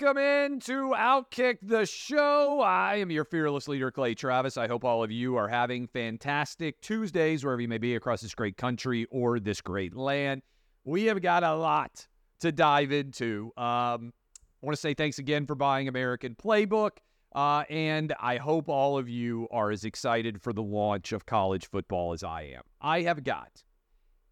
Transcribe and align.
Welcome 0.00 0.22
in 0.22 0.60
to 0.60 0.94
Outkick 0.96 1.58
the 1.60 1.84
Show. 1.84 2.62
I 2.62 2.96
am 2.96 3.10
your 3.10 3.26
fearless 3.26 3.68
leader, 3.68 3.90
Clay 3.90 4.14
Travis. 4.14 4.56
I 4.56 4.66
hope 4.66 4.82
all 4.82 5.02
of 5.02 5.10
you 5.10 5.36
are 5.36 5.46
having 5.46 5.86
fantastic 5.88 6.80
Tuesdays 6.80 7.44
wherever 7.44 7.60
you 7.60 7.68
may 7.68 7.76
be 7.76 7.96
across 7.96 8.22
this 8.22 8.34
great 8.34 8.56
country 8.56 9.06
or 9.10 9.38
this 9.38 9.60
great 9.60 9.94
land. 9.94 10.40
We 10.84 11.04
have 11.04 11.20
got 11.20 11.44
a 11.44 11.54
lot 11.54 12.06
to 12.40 12.50
dive 12.50 12.92
into. 12.92 13.52
Um, 13.58 14.14
I 14.62 14.62
want 14.62 14.74
to 14.74 14.80
say 14.80 14.94
thanks 14.94 15.18
again 15.18 15.44
for 15.44 15.54
buying 15.54 15.86
American 15.86 16.34
Playbook. 16.34 16.92
Uh, 17.34 17.64
and 17.68 18.14
I 18.20 18.38
hope 18.38 18.70
all 18.70 18.96
of 18.96 19.06
you 19.06 19.48
are 19.50 19.70
as 19.70 19.84
excited 19.84 20.40
for 20.40 20.54
the 20.54 20.62
launch 20.62 21.12
of 21.12 21.26
college 21.26 21.68
football 21.68 22.14
as 22.14 22.24
I 22.24 22.54
am. 22.54 22.62
I 22.80 23.02
have 23.02 23.22
got 23.22 23.64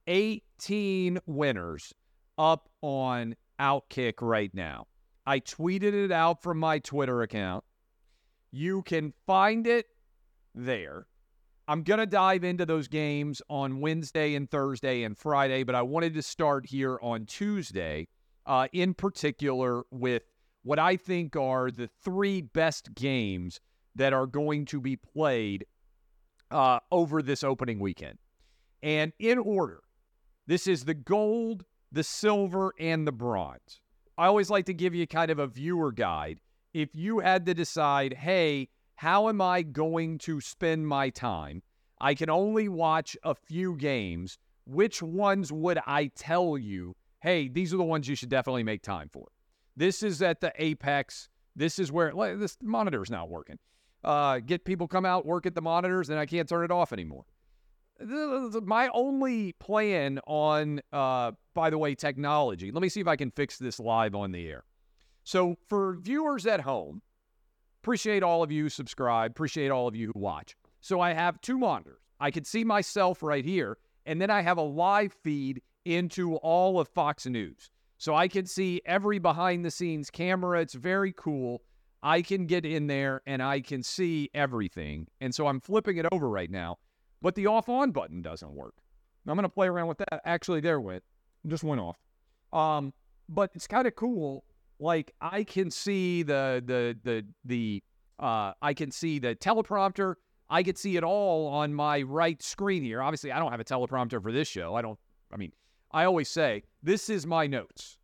18 0.07 1.19
winners 1.27 1.93
up 2.39 2.71
on 2.81 3.37
Outkick 3.61 4.15
right 4.23 4.55
now. 4.55 4.87
I 5.29 5.41
tweeted 5.41 5.93
it 5.93 6.11
out 6.11 6.43
from 6.43 6.59
my 6.59 6.79
Twitter 6.79 7.21
account. 7.21 7.63
You 8.51 8.81
can 8.81 9.13
find 9.27 9.67
it 9.67 9.85
there. 10.55 11.07
I'm 11.69 11.83
going 11.83 12.01
to 12.01 12.07
dive 12.07 12.45
into 12.45 12.65
those 12.65 12.89
games 12.89 13.43
on 13.51 13.81
Wednesday 13.83 14.37
and 14.37 14.51
Thursday 14.51 15.03
and 15.03 15.19
Friday, 15.19 15.65
but 15.65 15.75
I 15.75 15.83
wanted 15.83 16.15
to 16.15 16.23
start 16.23 16.65
here 16.65 16.99
on 17.03 17.27
Tuesday, 17.27 18.09
uh, 18.47 18.69
in 18.73 18.95
particular 18.95 19.83
with 19.91 20.23
what 20.63 20.79
I 20.79 20.97
think 20.97 21.37
are 21.37 21.71
the 21.71 21.91
three 22.03 22.41
best 22.41 22.95
games 22.95 23.61
that 23.97 24.15
are 24.15 24.27
going 24.27 24.65
to 24.65 24.81
be 24.81 24.97
played 24.97 25.67
uh, 26.51 26.79
over 26.91 27.21
this 27.21 27.45
opening 27.45 27.81
weekend. 27.81 28.17
And 28.83 29.13
in 29.19 29.37
order, 29.37 29.83
this 30.47 30.67
is 30.67 30.87
the 30.87 30.95
gold, 30.95 31.67
the 31.93 32.03
silver, 32.03 32.73
and 32.81 33.07
the 33.07 33.13
bronze. 33.13 33.83
I 34.19 34.27
always 34.27 34.51
like 34.51 34.67
to 34.67 34.75
give 34.75 34.97
you 34.97 35.07
kind 35.07 35.31
of 35.31 35.39
a 35.39 35.47
viewer 35.47 35.93
guide. 35.93 36.41
If 36.75 36.89
you 36.93 37.21
had 37.21 37.47
to 37.47 37.55
decide, 37.55 38.13
hey, 38.15 38.69
how 38.97 39.29
am 39.29 39.41
I 39.41 39.63
going 39.63 40.19
to 40.19 40.41
spend 40.41 40.89
my 40.89 41.09
time? 41.11 41.63
I 42.01 42.15
can 42.15 42.29
only 42.29 42.69
watch 42.69 43.17
a 43.23 43.37
few 43.37 43.77
games. 43.77 44.37
Which 44.67 45.01
ones 45.03 45.53
would 45.53 45.79
I 45.87 46.11
tell 46.17 46.59
you, 46.59 46.97
hey, 47.21 47.49
these 47.49 47.73
are 47.73 47.77
the 47.77 47.85
ones 47.85 48.09
you 48.09 48.17
should 48.17 48.29
definitely 48.29 48.65
make 48.65 48.83
time 48.83 49.09
for? 49.13 49.29
This 49.77 50.03
is 50.03 50.21
at 50.21 50.41
the 50.41 50.53
apex. 50.57 51.29
This 51.55 51.79
is 51.79 51.93
where 51.93 52.13
this 52.37 52.59
monitor's 52.61 53.11
not 53.11 53.31
working. 53.31 53.59
Uh, 54.03 54.41
get 54.41 54.65
people 54.65 54.89
come 54.89 55.07
out, 55.07 55.27
work 55.27 55.47
at 55.47 55.55
the 55.55 55.63
monitors, 55.63 56.11
and 56.11 56.19
I 56.19 56.27
can't 56.27 56.49
turn 56.49 56.65
it 56.65 56.73
off 56.73 56.93
anymore. 56.93 57.25
My 58.01 58.89
only 58.95 59.53
plan 59.53 60.21
on, 60.27 60.81
uh, 60.93 61.33
by 61.55 61.71
the 61.71 61.79
way, 61.79 61.95
technology. 61.95 62.71
Let 62.71 62.83
me 62.83 62.89
see 62.89 63.01
if 63.01 63.09
I 63.09 63.17
can 63.17 63.31
fix 63.31 63.59
this 63.59 63.81
live 63.81 64.15
on 64.15 64.33
the 64.33 64.47
air. 64.47 64.65
So 65.25 65.57
for 65.69 65.97
viewers 66.01 66.47
at 66.47 66.61
home, 66.61 67.03
appreciate 67.83 68.23
all 68.23 68.43
of 68.43 68.53
you 68.53 68.69
subscribe. 68.69 69.33
Appreciate 69.33 69.71
all 69.71 69.89
of 69.89 69.97
you 69.97 70.13
who 70.15 70.21
watch. 70.21 70.57
So 70.81 71.01
I 71.01 71.13
have 71.13 71.41
two 71.41 71.59
monitors. 71.59 72.01
I 72.21 72.31
can 72.31 72.45
see 72.45 72.65
myself 72.65 73.23
right 73.23 73.45
here, 73.45 73.79
and 74.07 74.21
then 74.21 74.31
I 74.31 74.43
have 74.43 74.59
a 74.59 74.63
live 74.63 75.13
feed 75.13 75.63
into 75.85 76.37
all 76.37 76.79
of 76.79 76.89
Fox 76.89 77.27
News. 77.27 77.71
So 77.99 78.15
I 78.15 78.29
can 78.29 78.47
see 78.47 78.81
every 78.87 79.19
behind 79.19 79.65
the 79.65 79.71
scenes 79.71 80.11
camera. 80.11 80.61
It's 80.61 80.75
very 80.75 81.13
cool. 81.13 81.63
I 82.03 82.23
can 82.23 82.47
get 82.47 82.65
in 82.65 82.87
there 82.87 83.23
and 83.27 83.43
I 83.43 83.61
can 83.61 83.83
see 83.83 84.31
everything. 84.35 85.09
And 85.21 85.35
so 85.35 85.49
I'm 85.49 85.61
flipping 85.61 85.97
it 85.97 86.07
over 86.13 86.29
right 86.29 86.51
now, 86.51 86.79
but 87.23 87.35
the 87.35 87.47
off 87.47 87.69
on 87.69 87.91
button 87.91 88.23
doesn't 88.23 88.53
work. 88.53 88.75
I'm 89.27 89.35
going 89.35 89.43
to 89.43 89.49
play 89.49 89.69
around 89.69 89.89
with 89.89 89.99
that. 89.99 90.23
Actually, 90.25 90.61
there 90.61 90.81
went. 90.81 91.03
Just 91.47 91.65
went 91.65 91.81
off. 91.81 91.99
Um, 92.53 92.93
but 93.29 93.51
it's 93.55 93.67
kind 93.67 93.87
of 93.87 93.95
cool. 93.95 94.45
Like 94.81 95.13
I 95.21 95.45
can 95.45 95.71
see 95.71 96.23
the 96.23 96.63
the 96.65 96.97
the 97.03 97.27
the 97.45 97.83
uh 98.19 98.53
I 98.63 98.75
can 98.75 98.91
see 98.91 99.19
the 99.19 99.35
teleprompter. 99.35 100.15
I 100.49 100.63
can 100.63 100.77
see 100.77 100.97
it 100.97 101.05
all 101.05 101.49
on 101.49 101.75
my 101.75 102.03
right 102.03 102.41
screen 102.43 102.83
here. 102.83 103.03
Obviously, 103.03 103.33
I 103.33 103.39
don't 103.39 103.51
have 103.51 103.61
a 103.61 103.65
teleprompter 103.65 104.23
for 104.23 104.33
this 104.33 104.49
show. 104.49 104.75
I 104.75 104.83
don't 104.83 104.99
I 105.33 105.37
mean, 105.37 105.53
I 105.91 106.05
always 106.05 106.29
say, 106.29 106.63
this 106.83 107.11
is 107.11 107.27
my 107.27 107.47
notes. 107.47 107.99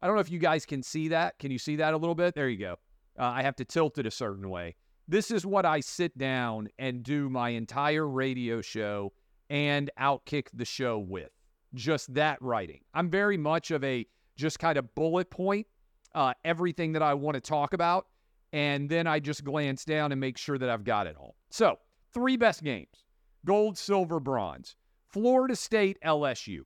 I 0.00 0.06
don't 0.06 0.16
know 0.16 0.20
if 0.20 0.30
you 0.30 0.38
guys 0.38 0.64
can 0.64 0.82
see 0.82 1.08
that. 1.08 1.38
Can 1.38 1.50
you 1.50 1.58
see 1.58 1.76
that 1.76 1.94
a 1.94 1.96
little 1.96 2.14
bit? 2.14 2.34
There 2.34 2.48
you 2.48 2.58
go. 2.58 2.76
Uh, 3.18 3.24
I 3.24 3.42
have 3.42 3.56
to 3.56 3.64
tilt 3.64 3.98
it 3.98 4.06
a 4.06 4.10
certain 4.10 4.48
way. 4.50 4.76
This 5.06 5.30
is 5.30 5.44
what 5.44 5.66
I 5.66 5.80
sit 5.80 6.16
down 6.16 6.68
and 6.78 7.02
do 7.02 7.28
my 7.28 7.50
entire 7.50 8.08
radio 8.08 8.62
show 8.62 9.12
and 9.50 9.90
outkick 10.00 10.48
the 10.54 10.64
show 10.64 10.98
with. 10.98 11.30
Just 11.74 12.14
that 12.14 12.40
writing. 12.40 12.80
I'm 12.94 13.10
very 13.10 13.36
much 13.36 13.70
of 13.70 13.84
a 13.84 14.06
just 14.36 14.58
kind 14.58 14.78
of 14.78 14.94
bullet 14.94 15.30
point 15.30 15.66
uh, 16.14 16.32
everything 16.44 16.92
that 16.92 17.02
I 17.02 17.14
want 17.14 17.34
to 17.34 17.40
talk 17.40 17.72
about. 17.72 18.06
And 18.52 18.88
then 18.88 19.06
I 19.06 19.18
just 19.18 19.44
glance 19.44 19.84
down 19.84 20.12
and 20.12 20.20
make 20.20 20.38
sure 20.38 20.58
that 20.58 20.70
I've 20.70 20.84
got 20.84 21.06
it 21.06 21.16
all. 21.18 21.34
So, 21.50 21.78
three 22.12 22.36
best 22.36 22.62
games 22.62 23.04
gold, 23.44 23.76
silver, 23.76 24.20
bronze. 24.20 24.76
Florida 25.08 25.54
State, 25.54 25.98
LSU. 26.04 26.60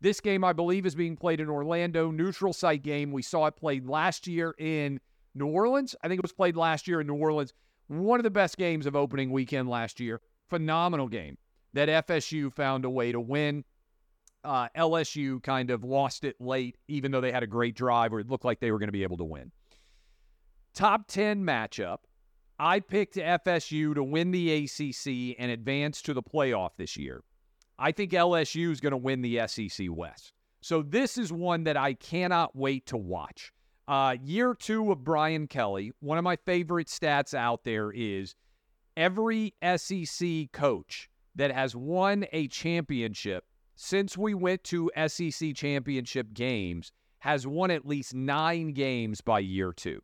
This 0.00 0.20
game, 0.20 0.44
I 0.44 0.52
believe, 0.52 0.84
is 0.84 0.94
being 0.94 1.16
played 1.16 1.40
in 1.40 1.48
Orlando, 1.48 2.10
neutral 2.10 2.52
site 2.52 2.82
game. 2.82 3.12
We 3.12 3.22
saw 3.22 3.46
it 3.46 3.56
played 3.56 3.86
last 3.86 4.26
year 4.26 4.54
in 4.58 5.00
New 5.34 5.46
Orleans. 5.46 5.94
I 6.02 6.08
think 6.08 6.18
it 6.18 6.24
was 6.24 6.32
played 6.32 6.56
last 6.56 6.86
year 6.86 7.00
in 7.00 7.06
New 7.06 7.14
Orleans. 7.14 7.52
One 7.88 8.20
of 8.20 8.24
the 8.24 8.30
best 8.30 8.56
games 8.56 8.86
of 8.86 8.94
opening 8.94 9.30
weekend 9.30 9.68
last 9.68 9.98
year. 9.98 10.20
Phenomenal 10.48 11.08
game 11.08 11.36
that 11.72 12.06
FSU 12.06 12.52
found 12.52 12.84
a 12.84 12.90
way 12.90 13.12
to 13.12 13.20
win. 13.20 13.64
Uh, 14.44 14.68
LSU 14.76 15.42
kind 15.42 15.70
of 15.70 15.84
lost 15.84 16.24
it 16.24 16.36
late, 16.40 16.76
even 16.86 17.10
though 17.10 17.20
they 17.20 17.32
had 17.32 17.42
a 17.42 17.46
great 17.46 17.74
drive 17.74 18.12
where 18.12 18.20
it 18.20 18.28
looked 18.28 18.44
like 18.44 18.60
they 18.60 18.70
were 18.70 18.78
going 18.78 18.88
to 18.88 18.92
be 18.92 19.02
able 19.02 19.16
to 19.16 19.24
win. 19.24 19.50
Top 20.74 21.06
10 21.08 21.42
matchup. 21.42 21.98
I 22.58 22.80
picked 22.80 23.16
FSU 23.16 23.94
to 23.94 24.02
win 24.02 24.30
the 24.30 24.64
ACC 24.64 25.36
and 25.38 25.50
advance 25.50 26.02
to 26.02 26.14
the 26.14 26.22
playoff 26.22 26.70
this 26.76 26.96
year. 26.96 27.22
I 27.78 27.92
think 27.92 28.12
LSU 28.12 28.72
is 28.72 28.80
going 28.80 28.92
to 28.92 28.96
win 28.96 29.22
the 29.22 29.40
SEC 29.46 29.86
West. 29.90 30.32
So 30.60 30.82
this 30.82 31.18
is 31.18 31.32
one 31.32 31.64
that 31.64 31.76
I 31.76 31.94
cannot 31.94 32.56
wait 32.56 32.86
to 32.86 32.96
watch. 32.96 33.52
Uh, 33.88 34.16
year 34.22 34.52
two 34.52 34.92
of 34.92 35.02
Brian 35.02 35.46
Kelly, 35.46 35.92
one 36.00 36.18
of 36.18 36.24
my 36.24 36.36
favorite 36.36 36.88
stats 36.88 37.32
out 37.32 37.64
there 37.64 37.90
is 37.90 38.34
every 38.98 39.54
SEC 39.76 40.52
coach 40.52 41.08
that 41.34 41.50
has 41.50 41.74
won 41.74 42.26
a 42.32 42.48
championship 42.48 43.44
since 43.76 44.18
we 44.18 44.34
went 44.34 44.62
to 44.64 44.90
SEC 45.06 45.54
championship 45.54 46.34
games 46.34 46.92
has 47.20 47.46
won 47.46 47.70
at 47.70 47.86
least 47.86 48.12
nine 48.12 48.72
games 48.72 49.22
by 49.22 49.38
year 49.38 49.72
two. 49.72 50.02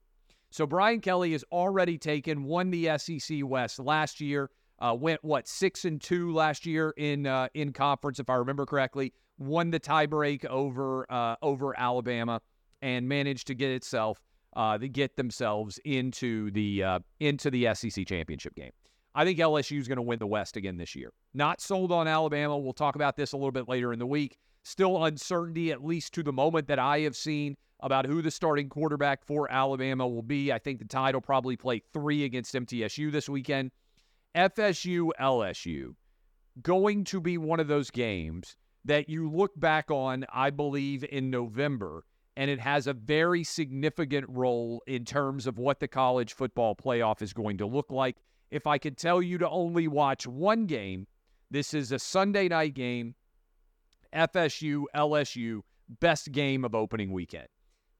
So 0.51 0.67
Brian 0.67 1.01
Kelly 1.01 1.33
has 1.33 1.45
already 1.53 1.99
taken, 1.99 2.45
won 2.45 2.71
the 2.71 2.97
SEC 2.97 3.41
West 3.43 3.79
last 3.79 4.19
year. 4.19 4.51
Uh, 4.79 4.97
went 4.99 5.23
what 5.23 5.47
six 5.47 5.85
and 5.85 6.01
two 6.01 6.33
last 6.33 6.65
year 6.65 6.95
in 6.97 7.27
uh, 7.27 7.49
in 7.55 7.73
conference, 7.73 8.19
if 8.19 8.31
I 8.31 8.35
remember 8.35 8.65
correctly. 8.65 9.13
Won 9.39 9.71
the 9.71 9.79
tiebreak 9.79 10.45
over 10.47 11.11
uh, 11.13 11.37
over 11.43 11.79
Alabama 11.79 12.41
and 12.85 13.09
managed 13.09 13.47
to 13.47 13.55
get 13.55 13.71
itself 13.71 14.21
uh, 14.55 14.77
to 14.77 14.89
get 14.89 15.17
themselves 15.17 15.81
into 15.85 16.51
the 16.51 16.85
uh, 16.85 16.99
into 17.19 17.51
the 17.51 17.75
SEC 17.75 18.07
championship 18.07 18.55
game. 18.55 18.71
I 19.15 19.25
think 19.25 19.39
LSU 19.39 19.79
is 19.79 19.89
going 19.89 19.97
to 19.97 20.03
win 20.03 20.19
the 20.19 20.27
West 20.27 20.57
again 20.57 20.77
this 20.77 20.95
year. 20.95 21.13
Not 21.33 21.61
sold 21.61 21.91
on 21.91 22.07
Alabama. 22.07 22.59
We'll 22.59 22.73
talk 22.75 22.95
about 22.95 23.17
this 23.17 23.33
a 23.33 23.37
little 23.37 23.53
bit 23.53 23.69
later 23.69 23.93
in 23.93 23.99
the 23.99 24.07
week. 24.07 24.37
Still 24.65 25.05
uncertainty, 25.05 25.73
at 25.73 25.85
least 25.85 26.13
to 26.15 26.23
the 26.23 26.33
moment 26.33 26.69
that 26.69 26.79
I 26.79 27.01
have 27.01 27.17
seen, 27.17 27.57
about 27.81 28.07
who 28.07 28.23
the 28.23 28.31
starting 28.31 28.69
quarterback 28.69 29.25
for 29.25 29.51
Alabama 29.51 30.07
will 30.07 30.23
be. 30.23 30.53
I 30.53 30.59
think 30.59 30.79
the 30.79 30.85
Tide 30.85 31.15
will 31.15 31.23
probably 31.23 31.57
play 31.57 31.83
three 31.93 32.25
against 32.25 32.55
MTSU 32.55 33.11
this 33.11 33.29
weekend. 33.29 33.71
FSU 34.35 35.11
LSU 35.21 35.95
going 36.61 37.05
to 37.05 37.21
be 37.21 37.39
one 37.39 37.61
of 37.61 37.69
those 37.69 37.91
games 37.91 38.57
that 38.85 39.09
you 39.09 39.31
look 39.31 39.59
back 39.59 39.91
on, 39.91 40.27
I 40.33 40.51
believe, 40.51 41.05
in 41.05 41.31
November, 41.31 42.05
and 42.37 42.51
it 42.51 42.61
has 42.61 42.87
a 42.87 42.93
very 42.93 43.45
significant 43.45 44.27
role 44.29 44.83
in 44.87 45.05
terms 45.05 45.47
of 45.47 45.59
what 45.59 45.81
the 45.81 45.89
college 45.89 46.33
football 46.33 46.75
playoff 46.75 47.23
is 47.23 47.33
going 47.33 47.59
to 47.59 47.67
look 47.67 47.91
like. 47.91 48.17
If 48.51 48.67
I 48.67 48.79
could 48.79 48.97
tell 48.97 49.23
you 49.23 49.39
to 49.39 49.49
only 49.49 49.89
watch 49.89 50.27
one 50.27 50.67
game, 50.67 51.07
this 51.51 51.75
is 51.75 51.93
a 51.93 51.99
Sunday 51.99 52.49
night 52.49 52.75
game, 52.75 53.15
FSU 54.13 54.85
LSU, 54.95 55.61
best 56.01 56.33
game 56.33 56.65
of 56.65 56.75
opening 56.75 57.13
weekend. 57.13 57.49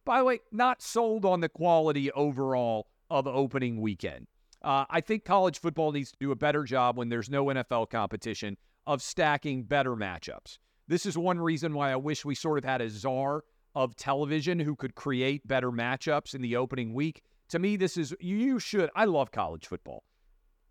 By 0.05 0.19
the 0.19 0.25
way, 0.25 0.41
not 0.53 0.83
sold 0.83 1.25
on 1.25 1.41
the 1.41 1.49
quality 1.49 2.11
overall 2.13 2.89
of 3.11 3.27
opening 3.27 3.81
weekend. 3.81 4.27
Uh, 4.63 4.85
I 4.89 5.01
think 5.01 5.25
college 5.25 5.61
football 5.61 5.93
needs 5.93 6.11
to 6.11 6.19
do 6.19 6.31
a 6.31 6.37
better 6.37 6.65
job 6.65 6.97
when 6.97 7.09
there's 7.09 7.31
no 7.31 7.47
NFL 7.47 7.91
competition 7.91 8.57
of 8.87 9.03
stacking 9.03 9.65
better 9.65 9.95
matchups. 9.95 10.59
This 10.89 11.07
is 11.07 11.17
one 11.17 11.39
reason 11.39 11.75
why 11.75 11.93
I 11.93 11.97
wish 11.97 12.25
we 12.25 12.35
sort 12.35 12.59
of 12.59 12.65
had 12.65 12.81
a 12.81 12.89
czar 12.89 13.45
of 13.75 13.97
television 13.97 14.59
who 14.59 14.77
could 14.77 14.95
create 14.95 15.47
better 15.47 15.71
matchups 15.71 16.35
in 16.35 16.43
the 16.43 16.57
opening 16.57 16.95
week. 16.95 17.23
To 17.51 17.59
me, 17.59 17.77
this 17.77 17.97
is, 17.97 18.15
you 18.21 18.59
should, 18.59 18.91
I 18.95 19.05
love 19.05 19.31
college 19.31 19.67
football, 19.67 20.05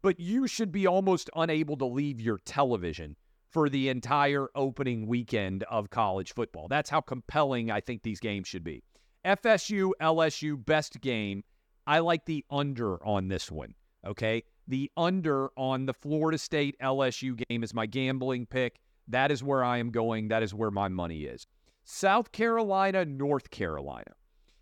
but 0.01 0.19
you 0.19 0.47
should 0.47 0.71
be 0.71 0.88
almost 0.88 1.29
unable 1.35 1.77
to 1.77 1.85
leave 1.85 2.19
your 2.19 2.39
television 2.45 3.15
for 3.51 3.69
the 3.69 3.89
entire 3.89 4.47
opening 4.55 5.05
weekend 5.05 5.63
of 5.63 5.91
college 5.91 6.33
football. 6.33 6.67
That's 6.67 6.89
how 6.89 7.01
compelling 7.01 7.69
I 7.69 7.81
think 7.81 8.01
these 8.01 8.19
games 8.19 8.47
should 8.47 8.63
be. 8.63 8.83
FSU, 9.25 9.91
LSU, 10.01 10.65
best 10.65 10.99
game. 11.01 11.44
I 11.85 11.99
like 11.99 12.25
the 12.25 12.44
under 12.49 13.06
on 13.06 13.27
this 13.27 13.51
one. 13.51 13.75
Okay. 14.06 14.44
The 14.67 14.89
under 14.97 15.49
on 15.57 15.85
the 15.85 15.94
Florida 15.94 16.38
State 16.38 16.75
LSU 16.81 17.41
game 17.47 17.63
is 17.63 17.73
my 17.73 17.85
gambling 17.85 18.45
pick. 18.45 18.79
That 19.07 19.31
is 19.31 19.44
where 19.44 19.63
I 19.63 19.77
am 19.77 19.91
going. 19.91 20.29
That 20.29 20.44
is 20.44 20.53
where 20.53 20.71
my 20.71 20.88
money 20.88 21.23
is. 21.23 21.45
South 21.83 22.31
Carolina, 22.31 23.06
North 23.06 23.50
Carolina. 23.50 24.13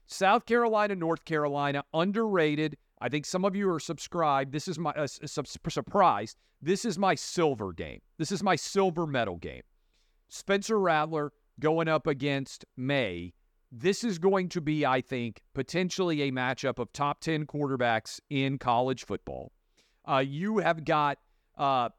South 0.07 0.45
Carolina, 0.45 0.95
North 0.95 1.23
Carolina, 1.23 1.83
underrated. 1.93 2.77
I 2.99 3.09
think 3.09 3.25
some 3.25 3.45
of 3.45 3.55
you 3.55 3.69
are 3.71 3.79
subscribed. 3.79 4.51
This 4.51 4.67
is 4.67 4.77
my 4.77 4.91
uh, 4.91 5.07
surprise. 5.07 6.35
This 6.61 6.85
is 6.85 6.97
my 6.97 7.15
silver 7.15 7.73
game. 7.73 8.01
This 8.17 8.31
is 8.31 8.43
my 8.43 8.55
silver 8.55 9.07
medal 9.07 9.37
game. 9.37 9.63
Spencer 10.29 10.79
Rattler 10.79 11.31
going 11.59 11.87
up 11.87 12.07
against 12.07 12.65
Maye. 12.75 13.33
This 13.71 14.03
is 14.03 14.19
going 14.19 14.49
to 14.49 14.61
be, 14.61 14.85
I 14.85 15.01
think, 15.01 15.41
potentially 15.53 16.23
a 16.23 16.31
matchup 16.31 16.77
of 16.77 16.91
top 16.91 17.21
10 17.21 17.45
quarterbacks 17.45 18.19
in 18.29 18.57
college 18.57 19.05
football. 19.05 19.53
Uh, 20.05 20.23
you 20.25 20.57
have 20.57 20.83
got 20.83 21.19
uh, 21.57 21.89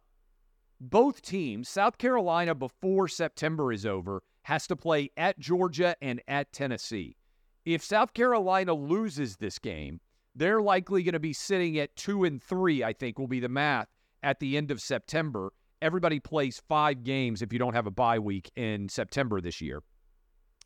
both 0.81 1.23
teams, 1.23 1.69
South 1.69 1.97
Carolina, 1.97 2.55
before 2.55 3.09
September 3.09 3.73
is 3.73 3.87
over, 3.87 4.23
has 4.43 4.67
to 4.67 4.77
play 4.77 5.11
at 5.17 5.39
Georgia 5.39 5.97
and 6.03 6.21
at 6.29 6.53
Tennessee. 6.53 7.17
If 7.65 7.83
South 7.85 8.13
Carolina 8.13 8.75
loses 8.75 9.37
this 9.37 9.59
game, 9.59 10.01
they're 10.35 10.63
likely 10.63 11.03
going 11.03 11.13
to 11.13 11.21
be 11.21 11.33
sitting 11.33 11.79
at 11.79 11.95
two 11.97 12.25
and 12.25 12.43
three, 12.43 12.83
I 12.83 12.93
think 12.93 13.19
will 13.19 13.29
be 13.29 13.41
the 13.41 13.49
math 13.49 13.89
at 14.23 14.41
the 14.41 14.57
end 14.57 14.71
of 14.71 14.81
September. 14.81 15.53
Everybody 15.81 16.21
plays 16.21 16.63
five 16.69 17.05
games 17.05 17.43
if 17.43 17.53
you 17.53 17.59
don't 17.59 17.75
have 17.75 17.87
a 17.87 17.91
bye 17.91 18.19
week 18.19 18.51
in 18.57 18.89
September 18.89 19.41
this 19.41 19.61
year. 19.61 19.83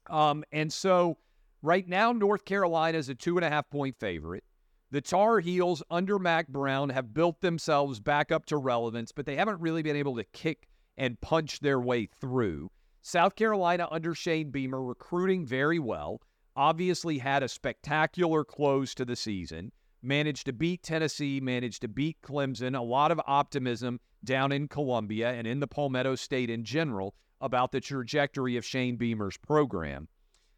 Um, 0.09 0.45
and 0.53 0.73
so 0.73 1.19
right 1.63 1.87
now, 1.89 2.13
North 2.13 2.45
Carolina 2.45 2.99
is 2.99 3.09
a 3.09 3.15
two 3.15 3.37
and 3.37 3.45
a 3.45 3.51
half 3.51 3.69
point 3.71 3.97
favorite. 3.99 4.45
The 4.91 5.01
Tar 5.01 5.41
Heels 5.41 5.83
under 5.91 6.19
Mack 6.19 6.49
Brown 6.49 6.91
have 6.91 7.13
built 7.13 7.41
themselves 7.41 7.99
back 7.99 8.31
up 8.31 8.47
to 8.47 8.57
relevance, 8.57 9.11
but 9.11 9.27
they 9.27 9.35
haven't 9.35 9.61
really 9.61 9.83
been 9.83 9.97
able 9.97 10.15
to 10.17 10.25
kick 10.25 10.69
and 10.97 11.21
punch 11.21 11.61
their 11.61 11.81
way 11.81 12.07
through. 12.07 12.71
South 13.07 13.37
Carolina 13.37 13.87
under 13.93 14.17
Shane 14.17 14.51
Beamer 14.51 14.83
recruiting 14.83 15.47
very 15.47 15.79
well. 15.79 16.21
Obviously 16.57 17.19
had 17.19 17.45
a 17.45 17.49
spectacular 17.49 18.45
close 18.45 18.97
to 18.97 19.05
the 19.05 19.15
season. 19.15 19.71
Managed 20.03 20.47
to 20.47 20.53
beat 20.53 20.83
Tennessee, 20.83 21.41
managed 21.41 21.83
to 21.83 21.89
beat 21.89 22.21
Clemson. 22.21 22.77
A 22.77 22.83
lot 22.83 23.13
of 23.13 23.21
optimism 23.25 24.01
down 24.25 24.51
in 24.51 24.67
Columbia 24.67 25.31
and 25.31 25.47
in 25.47 25.61
the 25.61 25.69
Palmetto 25.69 26.17
State 26.17 26.51
in 26.51 26.65
general 26.65 27.15
about 27.41 27.71
the 27.71 27.81
trajectory 27.81 28.57
of 28.57 28.65
Shane 28.65 28.97
Beamer's 28.97 29.37
program. 29.37 30.09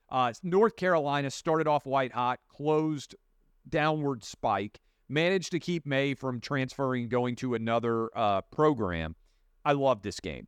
Uh, 0.09 0.33
North 0.43 0.75
Carolina 0.75 1.31
started 1.31 1.67
off 1.67 1.85
white 1.85 2.13
hot, 2.13 2.41
closed 2.49 3.15
downward 3.69 4.25
spike, 4.25 4.81
managed 5.11 5.51
to 5.51 5.61
keep 5.61 5.85
Maye 5.85 6.15
from 6.15 6.41
transferring, 6.41 7.11
going 7.11 7.37
to 7.37 7.53
another 7.53 8.09
uh, 8.17 8.41
program. 8.41 9.17
I 9.67 9.73
love 9.73 10.01
this 10.01 10.19
game. 10.19 10.47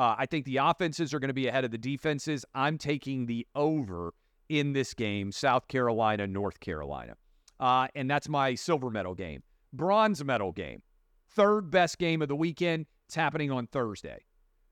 Uh, 0.00 0.16
I 0.16 0.24
think 0.24 0.46
the 0.46 0.56
offenses 0.56 1.12
are 1.12 1.18
going 1.18 1.28
to 1.28 1.34
be 1.34 1.46
ahead 1.46 1.62
of 1.62 1.72
the 1.72 1.76
defenses. 1.76 2.42
I'm 2.54 2.78
taking 2.78 3.26
the 3.26 3.46
over 3.54 4.14
in 4.48 4.72
this 4.72 4.94
game, 4.94 5.30
South 5.30 5.68
Carolina, 5.68 6.26
North 6.26 6.58
Carolina. 6.58 7.16
Uh, 7.60 7.86
and 7.94 8.10
that's 8.10 8.26
my 8.26 8.54
silver 8.54 8.88
medal 8.88 9.14
game. 9.14 9.42
Bronze 9.74 10.24
medal 10.24 10.52
game. 10.52 10.80
Third 11.32 11.70
best 11.70 11.98
game 11.98 12.22
of 12.22 12.28
the 12.28 12.34
weekend. 12.34 12.86
It's 13.08 13.14
happening 13.14 13.50
on 13.50 13.66
Thursday. 13.66 14.24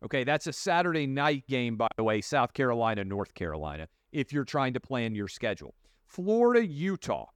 Okay, 0.03 0.25
that's 0.25 0.47
a 0.47 0.53
Saturday 0.53 1.07
night 1.07 1.47
game, 1.47 1.77
by 1.77 1.89
the 1.99 2.05
way, 2.05 2.23
South 2.23 2.55
Carolina, 2.55 3.05
North 3.05 3.35
Carolina, 3.35 3.87
if 4.13 4.33
you're 4.33 4.45
trying 4.45 4.73
to 4.73 4.81
plan 4.81 5.15
your 5.15 5.29
schedule. 5.29 5.75
Florida, 6.07 6.67
Utah. 6.67 7.27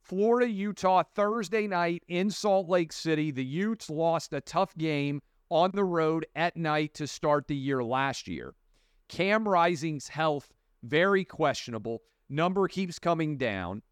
Florida, 0.00 0.48
Utah, 0.48 1.02
Thursday 1.16 1.66
night 1.66 2.04
in 2.06 2.30
Salt 2.30 2.68
Lake 2.68 2.92
City. 2.92 3.32
The 3.32 3.44
Utes 3.44 3.90
lost 3.90 4.32
a 4.32 4.40
tough 4.40 4.76
game 4.76 5.20
on 5.50 5.70
the 5.74 5.84
road 5.84 6.26
at 6.34 6.56
night 6.56 6.94
to 6.94 7.06
start 7.06 7.46
the 7.46 7.56
year 7.56 7.82
last 7.84 8.28
year. 8.28 8.54
Cam 9.08 9.46
Rising's 9.46 10.08
health, 10.08 10.52
very 10.82 11.24
questionable. 11.24 12.02
Number 12.28 12.68
keeps 12.68 12.98
coming 12.98 13.36
down. 13.36 13.82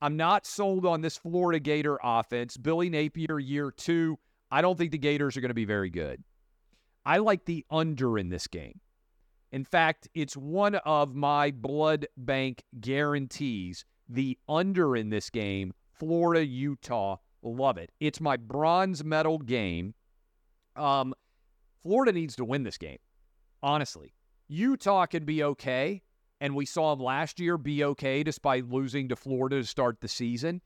I'm 0.00 0.16
not 0.16 0.46
sold 0.46 0.86
on 0.86 1.00
this 1.00 1.16
Florida 1.16 1.60
Gator 1.60 1.98
offense. 2.02 2.56
Billy 2.56 2.88
Napier, 2.88 3.38
year 3.38 3.70
two. 3.70 4.18
I 4.50 4.60
don't 4.60 4.78
think 4.78 4.92
the 4.92 4.98
Gators 4.98 5.36
are 5.36 5.40
going 5.40 5.50
to 5.50 5.54
be 5.54 5.64
very 5.64 5.90
good. 5.90 6.22
I 7.04 7.18
like 7.18 7.44
the 7.44 7.64
under 7.70 8.18
in 8.18 8.28
this 8.28 8.46
game. 8.46 8.80
In 9.50 9.64
fact, 9.64 10.08
it's 10.14 10.36
one 10.36 10.76
of 10.76 11.14
my 11.14 11.50
blood 11.50 12.06
bank 12.16 12.62
guarantees. 12.80 13.84
The 14.08 14.38
under 14.48 14.96
in 14.96 15.10
this 15.10 15.30
game, 15.30 15.74
Florida, 15.92 16.44
Utah, 16.44 17.16
love 17.42 17.78
it. 17.78 17.90
It's 18.00 18.20
my 18.20 18.36
bronze 18.36 19.04
medal 19.04 19.38
game. 19.38 19.94
Um, 20.76 21.14
Florida 21.82 22.12
needs 22.12 22.36
to 22.36 22.44
win 22.44 22.62
this 22.62 22.78
game, 22.78 22.98
honestly. 23.62 24.14
Utah 24.48 25.06
can 25.06 25.24
be 25.24 25.42
okay, 25.42 26.02
and 26.40 26.54
we 26.54 26.66
saw 26.66 26.94
them 26.94 27.04
last 27.04 27.40
year 27.40 27.56
be 27.56 27.84
okay 27.84 28.22
despite 28.22 28.68
losing 28.68 29.08
to 29.08 29.16
Florida 29.16 29.60
to 29.60 29.66
start 29.66 30.00
the 30.00 30.08
season. 30.08 30.60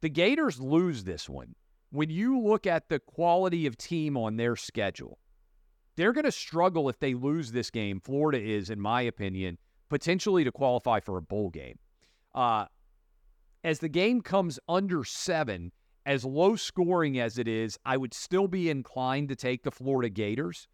The 0.00 0.08
Gators 0.08 0.60
lose 0.60 1.04
this 1.04 1.28
one. 1.28 1.54
When 1.90 2.10
you 2.10 2.40
look 2.40 2.66
at 2.66 2.88
the 2.88 2.98
quality 2.98 3.66
of 3.66 3.76
team 3.76 4.16
on 4.16 4.36
their 4.36 4.56
schedule, 4.56 5.18
they're 5.96 6.12
going 6.12 6.24
to 6.24 6.32
struggle 6.32 6.88
if 6.88 6.98
they 6.98 7.14
lose 7.14 7.52
this 7.52 7.70
game. 7.70 8.00
Florida 8.00 8.40
is, 8.40 8.70
in 8.70 8.80
my 8.80 9.02
opinion, 9.02 9.58
potentially 9.88 10.44
to 10.44 10.52
qualify 10.52 11.00
for 11.00 11.16
a 11.16 11.22
bowl 11.22 11.48
game. 11.48 11.78
Uh, 12.34 12.66
as 13.64 13.78
the 13.78 13.88
game 13.88 14.20
comes 14.20 14.58
under 14.68 15.04
seven, 15.04 15.72
as 16.06 16.24
low 16.24 16.54
scoring 16.54 17.18
as 17.18 17.36
it 17.36 17.48
is, 17.48 17.78
I 17.84 17.96
would 17.96 18.14
still 18.14 18.46
be 18.46 18.70
inclined 18.70 19.28
to 19.28 19.36
take 19.36 19.64
the 19.64 19.72
Florida 19.72 20.08
Gators 20.08 20.68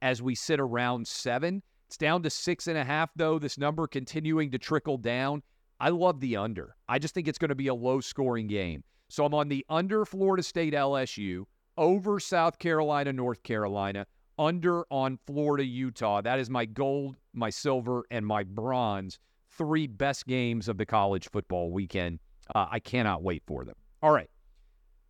as 0.00 0.22
we 0.22 0.34
sit 0.34 0.58
around 0.58 1.06
seven. 1.06 1.62
It's 1.86 1.98
down 1.98 2.22
to 2.22 2.30
six 2.30 2.66
and 2.66 2.78
a 2.78 2.84
half, 2.84 3.10
though. 3.14 3.38
This 3.38 3.58
number 3.58 3.86
continuing 3.86 4.50
to 4.50 4.58
trickle 4.58 4.96
down. 4.96 5.42
I 5.78 5.90
love 5.90 6.20
the 6.20 6.36
under. 6.36 6.74
I 6.88 6.98
just 6.98 7.14
think 7.14 7.28
it's 7.28 7.38
going 7.38 7.50
to 7.50 7.54
be 7.54 7.68
a 7.68 7.74
low 7.74 8.00
scoring 8.00 8.46
game. 8.46 8.82
So 9.10 9.24
I'm 9.24 9.34
on 9.34 9.48
the 9.48 9.64
under 9.68 10.04
Florida 10.04 10.42
State 10.42 10.72
LSU, 10.72 11.44
over 11.76 12.18
South 12.18 12.58
Carolina, 12.58 13.12
North 13.12 13.42
Carolina 13.42 14.06
under 14.38 14.84
on 14.90 15.18
Florida, 15.26 15.64
Utah. 15.64 16.20
That 16.22 16.38
is 16.38 16.48
my 16.48 16.64
gold, 16.64 17.16
my 17.34 17.50
silver, 17.50 18.04
and 18.10 18.26
my 18.26 18.42
bronze. 18.42 19.18
Three 19.50 19.86
best 19.86 20.26
games 20.26 20.68
of 20.68 20.78
the 20.78 20.86
college 20.86 21.28
football 21.30 21.70
weekend. 21.72 22.20
Uh, 22.54 22.66
I 22.70 22.80
cannot 22.80 23.22
wait 23.22 23.42
for 23.46 23.64
them. 23.64 23.74
All 24.02 24.12
right. 24.12 24.30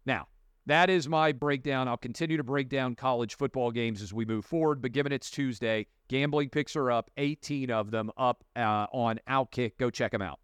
Now, 0.08 0.26
that 0.64 0.88
is 0.88 1.06
my 1.06 1.32
breakdown. 1.32 1.86
I'll 1.86 1.98
continue 1.98 2.38
to 2.38 2.42
break 2.42 2.70
down 2.70 2.94
college 2.94 3.36
football 3.36 3.70
games 3.70 4.00
as 4.00 4.12
we 4.12 4.24
move 4.24 4.46
forward, 4.46 4.80
but 4.80 4.92
given 4.92 5.12
it's 5.12 5.30
Tuesday, 5.30 5.86
gambling 6.08 6.48
picks 6.48 6.74
are 6.76 6.90
up, 6.90 7.10
18 7.18 7.70
of 7.70 7.90
them 7.90 8.10
up 8.16 8.42
uh, 8.56 8.86
on 8.90 9.20
Outkick. 9.28 9.72
Go 9.78 9.90
check 9.90 10.12
them 10.12 10.22
out. 10.22 10.40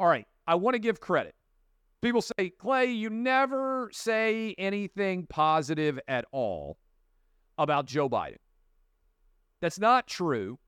All 0.00 0.08
right. 0.08 0.26
I 0.48 0.56
want 0.56 0.74
to 0.74 0.80
give 0.80 0.98
credit. 0.98 1.36
People 2.02 2.22
say, 2.22 2.50
Clay, 2.50 2.86
you 2.86 3.08
never 3.08 3.88
say 3.92 4.56
anything 4.58 5.26
positive 5.26 6.00
at 6.08 6.24
all 6.32 6.76
about 7.56 7.86
Joe 7.86 8.08
Biden. 8.08 8.38
That's 9.60 9.78
not 9.78 10.08
true. 10.08 10.58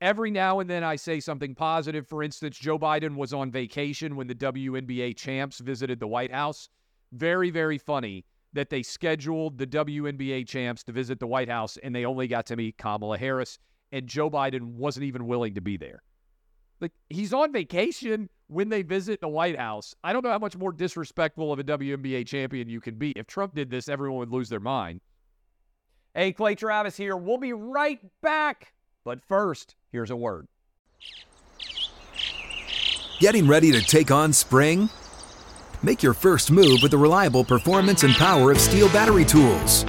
Every 0.00 0.30
now 0.30 0.60
and 0.60 0.70
then 0.70 0.84
I 0.84 0.94
say 0.94 1.18
something 1.18 1.56
positive. 1.56 2.06
For 2.06 2.22
instance, 2.22 2.58
Joe 2.58 2.78
Biden 2.78 3.16
was 3.16 3.32
on 3.32 3.50
vacation 3.50 4.14
when 4.14 4.28
the 4.28 4.34
WNBA 4.36 5.16
champs 5.16 5.58
visited 5.58 5.98
the 5.98 6.06
White 6.06 6.32
House. 6.32 6.68
Very, 7.12 7.50
very 7.50 7.78
funny 7.78 8.24
that 8.52 8.70
they 8.70 8.82
scheduled 8.82 9.58
the 9.58 9.66
WNBA 9.66 10.46
champs 10.46 10.82
to 10.84 10.92
visit 10.92 11.18
the 11.20 11.26
White 11.26 11.48
House 11.48 11.78
and 11.82 11.94
they 11.94 12.04
only 12.04 12.28
got 12.28 12.46
to 12.46 12.56
meet 12.56 12.76
Kamala 12.76 13.18
Harris, 13.18 13.58
and 13.92 14.06
Joe 14.06 14.30
Biden 14.30 14.74
wasn't 14.74 15.04
even 15.04 15.26
willing 15.26 15.54
to 15.54 15.60
be 15.60 15.76
there. 15.76 16.02
Like, 16.80 16.92
he's 17.10 17.32
on 17.32 17.52
vacation 17.52 18.28
when 18.48 18.68
they 18.68 18.82
visit 18.82 19.20
the 19.20 19.28
White 19.28 19.56
House. 19.56 19.94
I 20.02 20.12
don't 20.12 20.24
know 20.24 20.30
how 20.30 20.38
much 20.38 20.56
more 20.56 20.72
disrespectful 20.72 21.52
of 21.52 21.58
a 21.58 21.64
WNBA 21.64 22.26
champion 22.26 22.68
you 22.68 22.80
can 22.80 22.96
be. 22.96 23.12
If 23.12 23.26
Trump 23.26 23.54
did 23.54 23.70
this, 23.70 23.88
everyone 23.88 24.18
would 24.18 24.30
lose 24.30 24.48
their 24.48 24.60
mind. 24.60 25.00
Hey, 26.14 26.32
Clay 26.32 26.54
Travis 26.54 26.96
here. 26.96 27.16
We'll 27.16 27.38
be 27.38 27.52
right 27.52 28.00
back. 28.20 28.72
But 29.04 29.22
first, 29.22 29.76
here's 29.92 30.10
a 30.10 30.16
word. 30.16 30.46
Getting 33.20 33.46
ready 33.46 33.70
to 33.72 33.80
take 33.80 34.10
on 34.10 34.32
spring? 34.32 34.90
Make 35.84 36.02
your 36.02 36.14
first 36.14 36.52
move 36.52 36.78
with 36.80 36.92
the 36.92 36.98
reliable 36.98 37.42
performance 37.42 38.04
and 38.04 38.14
power 38.14 38.52
of 38.52 38.58
STIHL 38.58 38.92
battery 38.92 39.24
tools. 39.24 39.82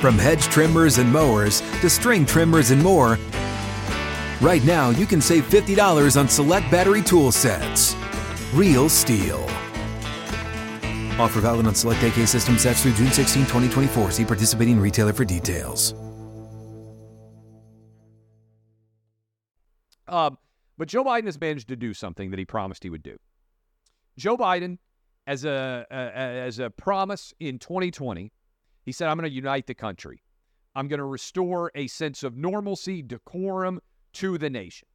From 0.00 0.16
hedge 0.16 0.44
trimmers 0.44 0.98
and 0.98 1.12
mowers 1.12 1.62
to 1.80 1.90
string 1.90 2.24
trimmers 2.24 2.70
and 2.70 2.80
more, 2.80 3.18
right 4.40 4.62
now 4.64 4.90
you 4.90 5.04
can 5.04 5.20
save 5.20 5.48
$50 5.48 6.16
on 6.16 6.28
select 6.28 6.70
battery 6.70 7.02
tool 7.02 7.32
sets. 7.32 7.96
Real 8.54 8.88
STIHL. 8.88 9.42
Offer 11.18 11.40
valid 11.40 11.66
on 11.66 11.74
select 11.74 12.04
AK 12.04 12.28
system 12.28 12.56
sets 12.56 12.82
through 12.82 12.92
June 12.92 13.10
16, 13.10 13.42
2024. 13.46 14.12
See 14.12 14.24
participating 14.24 14.78
retailer 14.78 15.12
for 15.12 15.24
details. 15.24 15.92
Um, 20.06 20.38
but 20.78 20.86
Joe 20.86 21.02
Biden 21.02 21.24
has 21.24 21.40
managed 21.40 21.66
to 21.68 21.74
do 21.74 21.92
something 21.92 22.30
that 22.30 22.38
he 22.38 22.44
promised 22.44 22.84
he 22.84 22.90
would 22.90 23.02
do. 23.02 23.18
Joe 24.18 24.36
Biden, 24.36 24.78
as 25.26 25.44
a, 25.44 25.86
as 25.90 26.58
a 26.58 26.70
promise 26.70 27.34
in 27.40 27.58
2020, 27.58 28.32
he 28.84 28.92
said, 28.92 29.08
I'm 29.08 29.18
going 29.18 29.28
to 29.28 29.34
unite 29.34 29.66
the 29.66 29.74
country. 29.74 30.22
I'm 30.74 30.88
going 30.88 30.98
to 30.98 31.04
restore 31.04 31.72
a 31.74 31.86
sense 31.86 32.22
of 32.22 32.36
normalcy, 32.36 33.02
decorum 33.02 33.80
to 34.14 34.38
the 34.38 34.50
nation. 34.50 34.88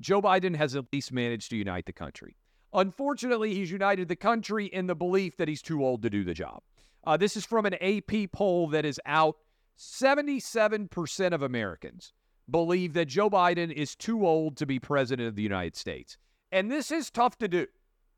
Joe 0.00 0.20
Biden 0.20 0.56
has 0.56 0.74
at 0.74 0.86
least 0.92 1.12
managed 1.12 1.50
to 1.50 1.56
unite 1.56 1.86
the 1.86 1.92
country. 1.92 2.36
Unfortunately, 2.72 3.54
he's 3.54 3.70
united 3.70 4.08
the 4.08 4.16
country 4.16 4.66
in 4.66 4.86
the 4.86 4.96
belief 4.96 5.36
that 5.36 5.46
he's 5.46 5.62
too 5.62 5.84
old 5.84 6.02
to 6.02 6.10
do 6.10 6.24
the 6.24 6.34
job. 6.34 6.62
Uh, 7.04 7.16
this 7.16 7.36
is 7.36 7.44
from 7.44 7.66
an 7.66 7.74
AP 7.74 8.32
poll 8.32 8.68
that 8.68 8.84
is 8.84 9.00
out. 9.06 9.36
77% 9.78 11.32
of 11.32 11.42
Americans 11.42 12.12
believe 12.50 12.92
that 12.94 13.06
Joe 13.06 13.30
Biden 13.30 13.72
is 13.72 13.94
too 13.94 14.26
old 14.26 14.56
to 14.56 14.66
be 14.66 14.78
president 14.78 15.28
of 15.28 15.36
the 15.36 15.42
United 15.42 15.76
States. 15.76 16.16
And 16.54 16.70
this 16.70 16.92
is 16.92 17.10
tough 17.10 17.36
to 17.38 17.48
do, 17.48 17.66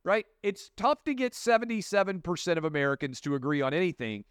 right? 0.04 0.26
It's 0.42 0.70
tough 0.76 1.02
to 1.04 1.14
get 1.14 1.32
77% 1.32 2.58
of 2.58 2.64
Americans 2.66 3.18
to 3.22 3.34
agree 3.34 3.62
on 3.62 3.72
anything, 3.72 4.24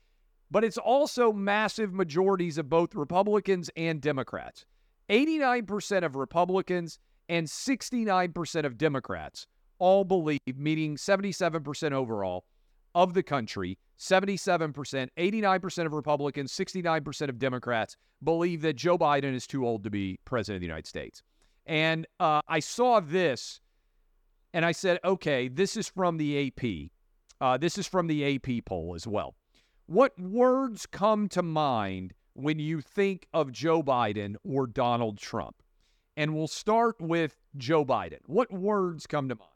but 0.52 0.64
it's 0.64 0.78
also 0.78 1.34
massive 1.34 1.92
majorities 1.92 2.60
of 2.60 2.70
both 2.70 2.94
Republicans 2.94 3.72
and 3.76 4.00
Democrats. 4.00 4.64
89% 5.10 6.06
of 6.06 6.16
Republicans 6.16 7.00
and 7.30 7.48
69% 7.48 8.66
of 8.66 8.78
Democrats 8.78 9.48
all 9.80 10.04
believe, 10.04 10.40
meaning 10.56 10.98
77% 10.98 11.92
overall 11.92 12.46
of 12.94 13.16
the 13.16 13.24
country, 13.24 13.80
77%, 13.98 15.10
89% 15.18 15.86
of 15.88 15.94
Republicans, 15.94 16.54
69% 16.54 17.30
of 17.30 17.40
Democrats 17.40 17.98
believe 18.24 18.62
that 18.62 18.76
Joe 18.76 19.00
Biden 19.00 19.34
is 19.34 19.48
too 19.48 19.66
old 19.66 19.84
to 19.84 19.90
be 19.90 20.20
president 20.26 20.58
of 20.58 20.62
the 20.62 20.68
United 20.68 20.86
States. 20.86 21.24
And 21.66 22.06
uh, 22.20 22.42
I 22.48 22.60
saw 22.60 23.00
this 23.00 23.62
and 24.56 24.64
I 24.66 24.72
said, 24.72 25.00
okay, 25.04 25.50
this 25.50 25.76
is 25.76 25.90
from 25.90 26.16
the 26.16 26.48
AP. 26.48 26.90
Uh, 27.42 27.58
this 27.58 27.78
is 27.78 27.88
from 27.88 28.08
the 28.08 28.36
AP 28.36 28.64
poll 28.64 28.94
as 28.96 29.06
well. 29.06 29.36
What 29.86 30.18
words 30.18 30.86
come 30.86 31.28
to 31.30 31.44
mind 31.44 32.14
when 32.36 32.58
you 32.58 32.80
think 32.80 33.28
of 33.34 33.52
Joe 33.52 33.84
Biden 33.84 34.38
or 34.46 34.66
Donald 34.66 35.18
Trump? 35.18 35.62
And 36.16 36.34
we'll 36.34 36.48
start 36.48 37.02
with 37.02 37.36
Joe 37.58 37.84
Biden. 37.84 38.20
What 38.28 38.50
words 38.50 39.06
come 39.06 39.28
to 39.28 39.36
mind? 39.36 39.50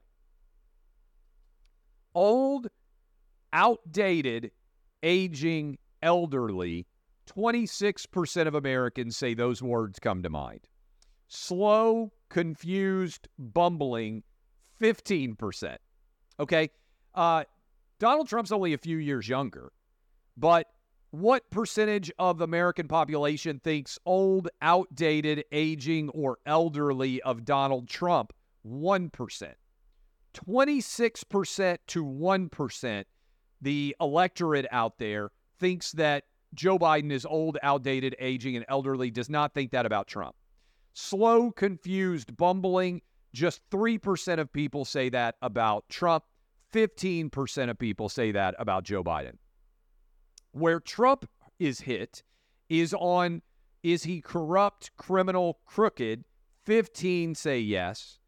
Old, 2.13 2.67
outdated, 3.53 4.51
aging, 5.01 5.77
elderly. 6.03 6.87
26% 7.25 8.47
of 8.47 8.53
Americans 8.53 9.15
say 9.15 9.33
those 9.33 9.63
words 9.63 9.97
come 9.97 10.23
to 10.23 10.29
mind. 10.29 10.67
Slow, 11.29 12.11
confused, 12.29 13.29
bumbling, 13.37 14.23
15%. 14.81 15.77
Okay. 16.39 16.69
Uh, 17.13 17.43
Donald 17.99 18.27
Trump's 18.27 18.51
only 18.51 18.73
a 18.73 18.77
few 18.77 18.97
years 18.97 19.27
younger, 19.27 19.71
but 20.37 20.67
what 21.11 21.49
percentage 21.49 22.11
of 22.19 22.41
American 22.41 22.87
population 22.87 23.59
thinks 23.63 23.97
old, 24.05 24.47
outdated, 24.61 25.43
aging, 25.51 26.09
or 26.09 26.37
elderly 26.45 27.21
of 27.23 27.43
Donald 27.43 27.87
Trump? 27.87 28.31
1%. 28.65 29.53
26% 30.33 31.77
to 31.87 32.05
1%, 32.05 33.03
the 33.61 33.95
electorate 33.99 34.67
out 34.71 34.97
there 34.99 35.31
thinks 35.59 35.91
that 35.93 36.25
Joe 36.53 36.79
Biden 36.79 37.11
is 37.11 37.25
old, 37.25 37.57
outdated, 37.63 38.15
aging, 38.19 38.55
and 38.55 38.65
elderly, 38.69 39.11
does 39.11 39.29
not 39.29 39.53
think 39.53 39.71
that 39.71 39.85
about 39.85 40.07
Trump. 40.07 40.35
Slow, 40.93 41.51
confused, 41.51 42.35
bumbling, 42.35 43.01
just 43.33 43.61
3% 43.69 44.39
of 44.39 44.51
people 44.51 44.85
say 44.85 45.09
that 45.09 45.35
about 45.41 45.87
Trump. 45.89 46.23
15% 46.73 47.69
of 47.69 47.79
people 47.79 48.09
say 48.09 48.31
that 48.31 48.55
about 48.59 48.83
Joe 48.83 49.03
Biden. 49.03 49.37
Where 50.51 50.79
Trump 50.79 51.27
is 51.59 51.81
hit 51.81 52.23
is 52.69 52.93
on 52.93 53.41
is 53.81 54.03
he 54.03 54.21
corrupt, 54.21 54.91
criminal, 54.97 55.59
crooked? 55.65 56.25
15 56.65 57.33
say 57.35 57.59
yes. 57.59 58.19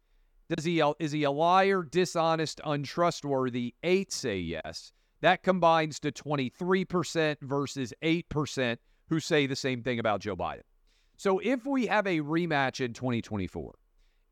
Does 0.48 0.64
he 0.64 0.82
is 0.98 1.12
he 1.12 1.24
a 1.24 1.30
liar, 1.30 1.82
dishonest, 1.82 2.60
untrustworthy? 2.64 3.74
8 3.82 4.12
say 4.12 4.38
yes. 4.38 4.92
That 5.20 5.42
combines 5.42 6.00
to 6.00 6.10
23% 6.10 7.36
versus 7.42 7.94
8% 8.02 8.76
who 9.08 9.20
say 9.20 9.46
the 9.46 9.56
same 9.56 9.82
thing 9.82 9.98
about 9.98 10.20
Joe 10.20 10.36
Biden. 10.36 10.62
So 11.16 11.38
if 11.38 11.64
we 11.64 11.86
have 11.86 12.06
a 12.06 12.18
rematch 12.18 12.84
in 12.84 12.92
2024, 12.92 13.74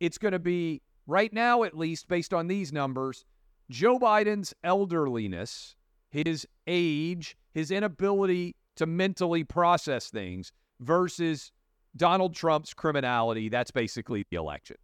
it's 0.00 0.18
going 0.18 0.32
to 0.32 0.38
be, 0.38 0.82
right 1.06 1.32
now 1.32 1.62
at 1.62 1.76
least, 1.76 2.08
based 2.08 2.34
on 2.34 2.48
these 2.48 2.72
numbers, 2.72 3.24
Joe 3.70 3.98
Biden's 3.98 4.54
elderliness, 4.64 5.76
his 6.10 6.46
age, 6.66 7.36
his 7.52 7.70
inability 7.70 8.56
to 8.76 8.86
mentally 8.86 9.44
process 9.44 10.10
things 10.10 10.52
versus 10.80 11.52
Donald 11.96 12.34
Trump's 12.34 12.74
criminality. 12.74 13.48
That's 13.48 13.70
basically 13.70 14.24
the 14.30 14.36
election. 14.36 14.76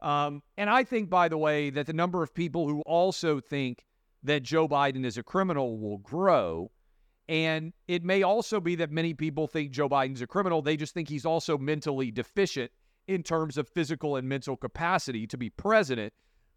Um, 0.00 0.42
and 0.56 0.70
I 0.70 0.84
think, 0.84 1.10
by 1.10 1.28
the 1.28 1.38
way, 1.38 1.70
that 1.70 1.86
the 1.86 1.92
number 1.92 2.22
of 2.22 2.34
people 2.34 2.68
who 2.68 2.80
also 2.82 3.40
think 3.40 3.84
that 4.22 4.42
Joe 4.42 4.68
Biden 4.68 5.04
is 5.04 5.18
a 5.18 5.22
criminal 5.22 5.78
will 5.78 5.98
grow. 5.98 6.70
And 7.28 7.72
it 7.86 8.04
may 8.04 8.22
also 8.22 8.60
be 8.60 8.74
that 8.76 8.90
many 8.90 9.14
people 9.14 9.46
think 9.46 9.70
Joe 9.70 9.88
Biden's 9.88 10.20
a 10.20 10.26
criminal. 10.26 10.62
They 10.62 10.76
just 10.76 10.94
think 10.94 11.08
he's 11.08 11.26
also 11.26 11.56
mentally 11.56 12.10
deficient 12.10 12.70
in 13.10 13.24
terms 13.24 13.58
of 13.58 13.68
physical 13.68 14.14
and 14.14 14.28
mental 14.28 14.56
capacity 14.56 15.26
to 15.26 15.36
be 15.36 15.50
president, 15.50 16.12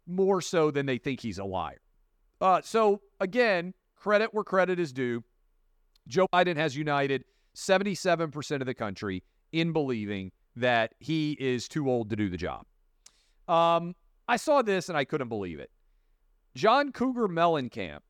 more 0.06 0.40
so 0.40 0.70
than 0.70 0.86
they 0.86 0.98
think 0.98 1.18
he's 1.20 1.38
a 1.38 1.44
liar. 1.44 1.80
Uh, 2.40 2.60
so, 2.62 3.00
again, 3.18 3.74
credit 3.96 4.32
where 4.32 4.44
credit 4.44 4.78
is 4.78 4.92
due. 4.92 5.24
Joe 6.06 6.28
Biden 6.32 6.56
has 6.56 6.76
united 6.76 7.24
77% 7.56 8.60
of 8.60 8.66
the 8.66 8.74
country 8.74 9.24
in 9.52 9.72
believing 9.72 10.30
that 10.54 10.94
he 11.00 11.32
is 11.40 11.66
too 11.66 11.90
old 11.90 12.08
to 12.10 12.16
do 12.16 12.28
the 12.28 12.36
job. 12.36 12.66
Um, 13.48 13.96
I 14.28 14.36
saw 14.36 14.62
this 14.62 14.88
and 14.88 14.96
I 14.96 15.04
couldn't 15.04 15.28
believe 15.28 15.58
it. 15.58 15.70
John 16.54 16.92
Cougar 16.92 17.28
Mellencamp 17.28 18.00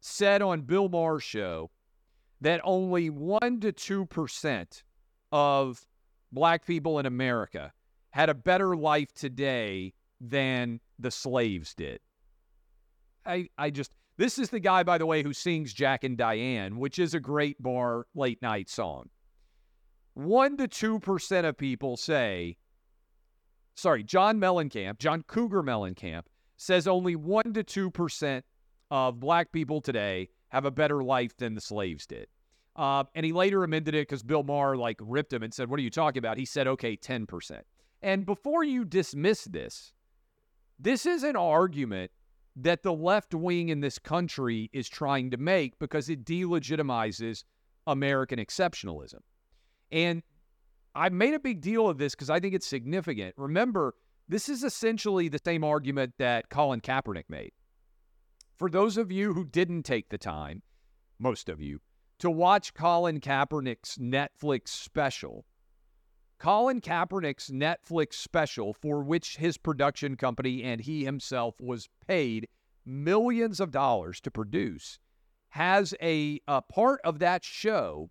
said 0.00 0.40
on 0.40 0.60
Bill 0.60 0.88
Maher's 0.88 1.24
show 1.24 1.70
that 2.42 2.60
only 2.62 3.10
1% 3.10 3.60
to 3.62 4.06
2% 4.06 4.82
of 5.32 5.84
black 6.32 6.66
people 6.66 6.98
in 6.98 7.06
America 7.06 7.72
had 8.10 8.28
a 8.28 8.34
better 8.34 8.76
life 8.76 9.12
today 9.12 9.92
than 10.20 10.80
the 10.98 11.10
slaves 11.10 11.74
did. 11.74 12.00
I 13.24 13.48
I 13.58 13.70
just 13.70 13.92
this 14.16 14.38
is 14.38 14.50
the 14.50 14.60
guy, 14.60 14.82
by 14.82 14.98
the 14.98 15.06
way, 15.06 15.22
who 15.22 15.32
sings 15.32 15.72
Jack 15.72 16.04
and 16.04 16.16
Diane, 16.16 16.78
which 16.78 16.98
is 16.98 17.12
a 17.12 17.20
great 17.20 17.62
bar 17.62 18.06
late 18.14 18.40
night 18.40 18.70
song. 18.70 19.10
One 20.14 20.56
to 20.56 20.68
two 20.68 20.98
percent 21.00 21.46
of 21.46 21.58
people 21.58 21.96
say, 21.96 22.56
sorry, 23.74 24.02
John 24.02 24.40
Mellencamp, 24.40 24.98
John 24.98 25.22
Cougar 25.26 25.62
Mellencamp 25.62 26.22
says 26.56 26.88
only 26.88 27.16
one 27.16 27.52
to 27.52 27.62
two 27.62 27.90
percent 27.90 28.44
of 28.90 29.20
black 29.20 29.52
people 29.52 29.80
today 29.80 30.30
have 30.48 30.64
a 30.64 30.70
better 30.70 31.02
life 31.02 31.36
than 31.36 31.54
the 31.54 31.60
slaves 31.60 32.06
did. 32.06 32.28
Uh, 32.76 33.04
and 33.14 33.24
he 33.24 33.32
later 33.32 33.64
amended 33.64 33.94
it 33.94 34.06
because 34.06 34.22
Bill 34.22 34.42
Maher 34.42 34.76
like 34.76 34.98
ripped 35.00 35.32
him 35.32 35.42
and 35.42 35.52
said, 35.52 35.68
"What 35.68 35.80
are 35.80 35.82
you 35.82 35.90
talking 35.90 36.18
about?" 36.18 36.36
He 36.36 36.44
said, 36.44 36.66
"Okay, 36.66 36.94
ten 36.94 37.26
percent." 37.26 37.66
And 38.02 38.26
before 38.26 38.62
you 38.62 38.84
dismiss 38.84 39.44
this, 39.44 39.92
this 40.78 41.06
is 41.06 41.22
an 41.22 41.36
argument 41.36 42.10
that 42.56 42.82
the 42.82 42.92
left 42.92 43.34
wing 43.34 43.70
in 43.70 43.80
this 43.80 43.98
country 43.98 44.70
is 44.72 44.88
trying 44.88 45.30
to 45.30 45.36
make 45.36 45.78
because 45.78 46.08
it 46.08 46.24
delegitimizes 46.24 47.44
American 47.86 48.38
exceptionalism. 48.38 49.20
And 49.90 50.22
I 50.94 51.08
made 51.08 51.34
a 51.34 51.40
big 51.40 51.60
deal 51.60 51.88
of 51.88 51.98
this 51.98 52.14
because 52.14 52.30
I 52.30 52.40
think 52.40 52.54
it's 52.54 52.66
significant. 52.66 53.34
Remember, 53.36 53.94
this 54.28 54.48
is 54.48 54.64
essentially 54.64 55.28
the 55.28 55.40
same 55.44 55.64
argument 55.64 56.14
that 56.18 56.48
Colin 56.48 56.80
Kaepernick 56.80 57.28
made. 57.28 57.52
For 58.56 58.70
those 58.70 58.96
of 58.96 59.12
you 59.12 59.34
who 59.34 59.44
didn't 59.44 59.84
take 59.84 60.08
the 60.08 60.18
time, 60.18 60.62
most 61.18 61.48
of 61.48 61.60
you, 61.60 61.80
to 62.18 62.30
watch 62.30 62.74
Colin 62.74 63.20
Kaepernick's 63.20 63.98
Netflix 63.98 64.68
special, 64.68 65.44
Colin 66.38 66.80
Kaepernick's 66.80 67.50
Netflix 67.50 68.14
special, 68.14 68.74
for 68.74 69.02
which 69.02 69.36
his 69.36 69.56
production 69.56 70.16
company 70.16 70.62
and 70.62 70.80
he 70.80 71.04
himself 71.04 71.60
was 71.60 71.88
paid 72.06 72.48
millions 72.84 73.58
of 73.60 73.70
dollars 73.70 74.20
to 74.20 74.30
produce, 74.30 74.98
has 75.50 75.94
a, 76.02 76.40
a 76.46 76.60
part 76.62 77.00
of 77.04 77.18
that 77.18 77.44
show 77.44 78.10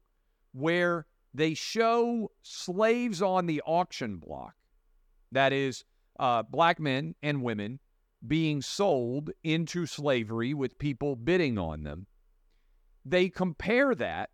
where 0.53 1.05
they 1.33 1.53
show 1.53 2.31
slaves 2.41 3.21
on 3.21 3.45
the 3.45 3.61
auction 3.65 4.17
block. 4.17 4.55
That 5.31 5.53
is, 5.53 5.83
uh, 6.19 6.43
black 6.43 6.79
men 6.79 7.15
and 7.21 7.43
women 7.43 7.79
being 8.25 8.61
sold 8.61 9.31
into 9.43 9.85
slavery 9.85 10.53
with 10.53 10.79
people 10.79 11.15
bidding 11.15 11.57
on 11.57 11.83
them. 11.83 12.07
They 13.05 13.29
compare 13.29 13.93
that. 13.95 14.31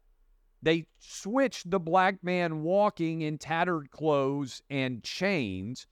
They 0.63 0.85
switch 0.99 1.63
the 1.65 1.79
black 1.79 2.23
man 2.23 2.61
walking 2.61 3.21
in 3.21 3.37
tattered 3.37 3.91
clothes 3.91 4.61
and 4.69 5.03
chains. 5.03 5.87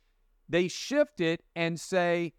They 0.47 0.67
shift 0.67 1.21
it 1.21 1.43
and 1.55 1.79
say, 1.79 2.33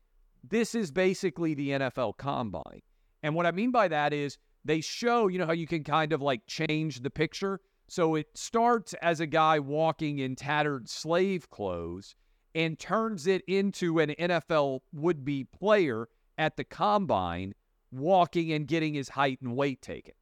this 0.49 0.75
is 0.75 0.91
basically 0.91 1.55
the 1.55 1.71
NFL 1.71 2.17
combine. 2.17 2.83
And 3.23 3.35
what 3.35 3.47
I 3.47 3.51
mean 3.51 3.71
by 3.71 3.89
that 3.89 4.13
is 4.13 4.39
they 4.65 4.81
show, 4.81 5.29
you 5.29 5.39
know, 5.39 5.47
how 5.47 5.53
you 5.53 5.67
can 5.67 5.85
kind 5.85 6.13
of 6.13 6.23
like 6.23 6.47
change 6.47 7.01
the 7.01 7.11
picture. 7.11 7.61
So 7.89 8.15
it 8.15 8.29
starts 8.35 8.95
as 9.03 9.21
a 9.21 9.27
guy 9.27 9.59
walking 9.59 10.21
in 10.21 10.37
tattered 10.37 10.89
slave 10.89 11.51
clothes 11.51 12.15
and 12.55 12.79
turns 12.79 13.27
it 13.27 13.43
into 13.47 13.99
an 13.99 14.11
NFL 14.19 14.81
would 14.93 15.25
be 15.25 15.45
player 15.45 16.09
at 16.39 16.57
the 16.57 16.65
combine 16.65 17.55
walking 17.93 18.53
and 18.53 18.67
getting 18.67 18.95
his 18.95 19.09
height 19.09 19.41
and 19.43 19.57
weight 19.57 19.83
taken. 19.83 20.15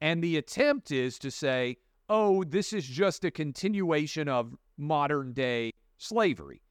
And 0.00 0.22
the 0.22 0.36
attempt 0.36 0.90
is 0.90 1.18
to 1.20 1.30
say, 1.30 1.76
oh, 2.08 2.44
this 2.44 2.72
is 2.72 2.86
just 2.86 3.24
a 3.24 3.30
continuation 3.30 4.28
of 4.28 4.54
modern 4.76 5.32
day 5.32 5.72
slavery. 5.98 6.62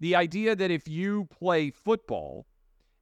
The 0.00 0.14
idea 0.14 0.54
that 0.54 0.70
if 0.70 0.86
you 0.86 1.26
play 1.26 1.70
football 1.70 2.46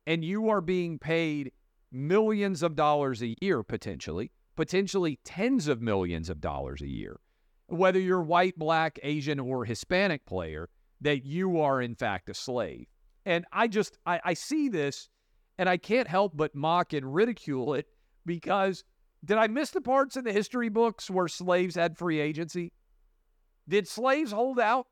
and 0.06 0.25
you 0.25 0.49
are 0.49 0.61
being 0.61 0.99
paid 0.99 1.52
millions 1.92 2.62
of 2.62 2.76
dollars 2.76 3.23
a 3.23 3.35
year, 3.40 3.62
potentially, 3.62 4.30
potentially 4.54 5.18
tens 5.25 5.68
of 5.68 5.82
millions 5.82 6.30
of 6.30 6.40
dollars 6.40 6.80
a 6.80 6.88
year, 6.88 7.20
whether 7.66 7.99
you're 7.99 8.23
white, 8.23 8.58
black, 8.58 8.99
Asian, 9.02 9.38
or 9.38 9.64
Hispanic 9.64 10.25
player, 10.25 10.68
that 11.00 11.26
you 11.26 11.61
are 11.61 11.82
in 11.82 11.94
fact 11.94 12.30
a 12.30 12.35
slave. 12.35 12.87
And 13.26 13.44
I 13.52 13.68
just 13.68 13.99
I, 14.06 14.20
I 14.25 14.35
see 14.35 14.68
this 14.68 15.08
and 15.58 15.68
I 15.68 15.76
can't 15.76 16.08
help 16.08 16.37
but 16.37 16.54
mock 16.54 16.92
and 16.92 17.14
ridicule 17.14 17.75
it 17.75 17.87
because 18.25 18.85
did 19.26 19.38
I 19.38 19.49
miss 19.49 19.71
the 19.71 19.80
parts 19.80 20.16
in 20.16 20.25
the 20.25 20.33
history 20.33 20.68
books 20.68 21.11
where 21.11 21.28
slaves 21.28 21.75
had 21.75 21.99
free 21.99 22.21
agency? 22.21 22.73
Did 23.68 23.88
slaves 23.88 24.30
hold 24.30 24.61
out? 24.61 24.87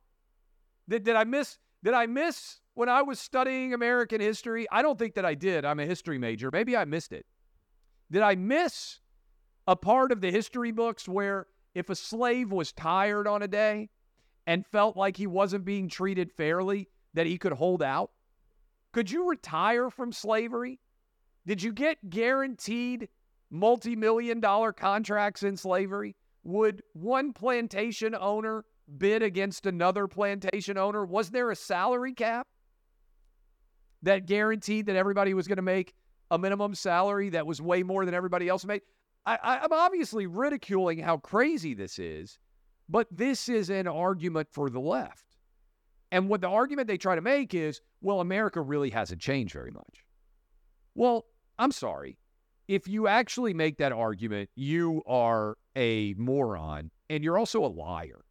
Did, 0.89 1.05
did 1.05 1.17
I 1.17 1.25
miss 1.25 1.59
did 1.85 1.95
I 1.95 2.07
miss 2.07 2.61
when 2.75 2.89
I 2.89 3.03
was 3.03 3.21
studying 3.21 3.75
American 3.75 4.21
history? 4.21 4.67
I 4.73 4.83
don't 4.83 4.99
think 4.99 5.15
that 5.15 5.25
I 5.25 5.35
did. 5.35 5.65
I'm 5.65 5.81
a 5.81 5.87
history 5.87 6.19
major. 6.19 6.51
Maybe 6.51 6.77
I 6.77 6.85
missed 6.85 7.13
it. 7.13 7.27
Did 8.11 8.23
I 8.23 8.35
miss 8.35 9.01
a 9.67 9.77
part 9.77 10.11
of 10.11 10.21
the 10.21 10.31
history 10.31 10.73
books 10.73 11.07
where 11.07 11.47
if 11.75 11.91
a 11.91 11.95
slave 11.95 12.51
was 12.51 12.73
tired 12.73 13.29
on 13.29 13.43
a 13.43 13.49
day 13.49 13.91
and 14.47 14.67
felt 14.67 14.97
like 14.97 15.17
he 15.17 15.27
wasn't 15.27 15.65
being 15.65 15.89
treated 15.89 16.33
fairly, 16.33 16.89
that 17.13 17.27
he 17.27 17.39
could 17.39 17.53
hold 17.53 17.83
out? 17.83 18.11
Could 18.93 19.11
you 19.11 19.29
retire 19.29 19.91
from 19.91 20.11
slavery? 20.11 20.81
Did 21.47 21.63
you 21.63 21.73
get 21.73 22.11
guaranteed 22.11 23.09
multi 23.51 23.97
million 23.97 24.41
dollar 24.41 24.73
contracts 24.73 25.43
in 25.43 25.57
slavery? 25.57 26.17
Would 26.45 26.83
one 26.93 27.33
plantation 27.33 28.15
owner 28.15 28.65
bid 28.99 29.23
against 29.23 29.67
another 29.67 30.07
plantation 30.07 30.77
owner? 30.77 31.05
Was 31.05 31.31
there 31.31 31.51
a 31.51 31.57
salary 31.57 32.13
cap 32.13 32.47
that 34.03 34.27
guaranteed 34.27 34.87
that 34.87 34.97
everybody 34.97 35.33
was 35.35 35.49
going 35.49 35.57
to 35.57 35.63
make 35.63 35.95
a 36.31 36.39
minimum 36.39 36.75
salary 36.75 37.31
that 37.31 37.47
was 37.47 37.63
way 37.63 37.83
more 37.83 38.05
than 38.05 38.15
everybody 38.15 38.49
else 38.49 38.65
made? 38.65 38.83
I, 39.27 39.65
am 39.65 39.73
obviously 39.73 40.27
ridiculing 40.27 40.99
how 40.99 41.17
crazy 41.17 41.73
this 41.73 41.99
is, 41.99 42.39
but 42.89 43.07
this 43.11 43.49
is 43.49 43.71
an 43.71 43.89
argument 43.89 44.49
for 44.53 44.69
the 44.69 44.81
left. 44.81 45.25
And 46.13 46.29
what 46.29 46.43
the 46.43 46.49
argument 46.49 46.89
they 46.89 46.99
try 46.99 47.15
to 47.15 47.23
make 47.23 47.55
is, 47.55 47.81
well, 48.03 48.21
America 48.21 48.61
really 48.61 48.91
hasn't 48.91 49.21
changed 49.21 49.55
very 49.55 49.71
much. 49.71 50.05
Well, 50.95 51.25
I'm 51.59 51.73
sorry. 51.73 52.19
If 52.67 52.89
you 52.89 53.07
actually 53.07 53.53
make 53.53 53.77
that 53.79 53.93
argument, 53.93 54.49
you 54.55 55.03
are 55.07 55.57
a 55.77 56.15
moron 56.15 56.91
and 57.11 57.23
you're 57.23 57.39
also 57.39 57.65
a 57.65 57.69
liar 57.69 58.25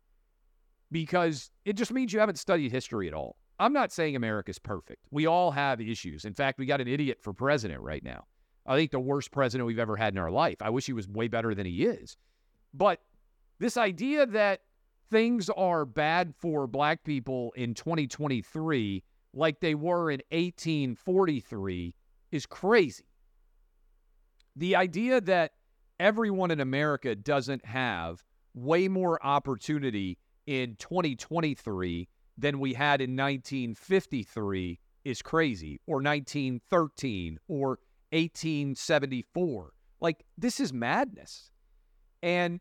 because 0.91 1.51
it 1.65 1.73
just 1.73 1.91
means 1.91 2.13
you 2.13 2.19
haven't 2.19 2.39
studied 2.39 2.71
history 2.71 3.07
at 3.07 3.13
all. 3.13 3.37
I'm 3.59 3.73
not 3.73 3.91
saying 3.91 4.15
America's 4.15 4.59
perfect. 4.59 5.05
We 5.11 5.27
all 5.27 5.51
have 5.51 5.79
issues. 5.79 6.25
In 6.25 6.33
fact, 6.33 6.57
we 6.57 6.65
got 6.65 6.81
an 6.81 6.87
idiot 6.87 7.19
for 7.21 7.33
president 7.33 7.81
right 7.81 8.03
now. 8.03 8.25
I 8.65 8.75
think 8.75 8.91
the 8.91 8.99
worst 8.99 9.31
president 9.31 9.67
we've 9.67 9.79
ever 9.79 9.95
had 9.95 10.13
in 10.13 10.19
our 10.19 10.31
life. 10.31 10.57
I 10.61 10.69
wish 10.69 10.85
he 10.85 10.93
was 10.93 11.07
way 11.07 11.27
better 11.27 11.53
than 11.53 11.65
he 11.65 11.85
is. 11.85 12.17
But 12.73 12.99
this 13.59 13.77
idea 13.77 14.25
that 14.25 14.61
things 15.11 15.49
are 15.51 15.85
bad 15.85 16.33
for 16.39 16.65
black 16.65 17.03
people 17.03 17.53
in 17.55 17.73
2023 17.73 19.03
like 19.33 19.59
they 19.59 19.75
were 19.75 20.11
in 20.11 20.21
1843 20.31 21.93
is 22.31 22.45
crazy. 22.45 23.05
The 24.55 24.75
idea 24.75 25.19
that 25.21 25.53
everyone 25.99 26.51
in 26.51 26.59
America 26.59 27.15
doesn't 27.15 27.65
have 27.65 28.23
way 28.53 28.87
more 28.87 29.23
opportunity 29.25 30.17
in 30.45 30.75
2023 30.75 32.07
than 32.37 32.59
we 32.59 32.73
had 32.73 33.01
in 33.01 33.15
1953 33.15 34.79
is 35.05 35.21
crazy, 35.21 35.79
or 35.87 35.95
1913, 35.95 37.39
or 37.47 37.79
1874. 38.11 39.73
Like, 39.99 40.23
this 40.37 40.59
is 40.59 40.73
madness. 40.73 41.51
And 42.21 42.59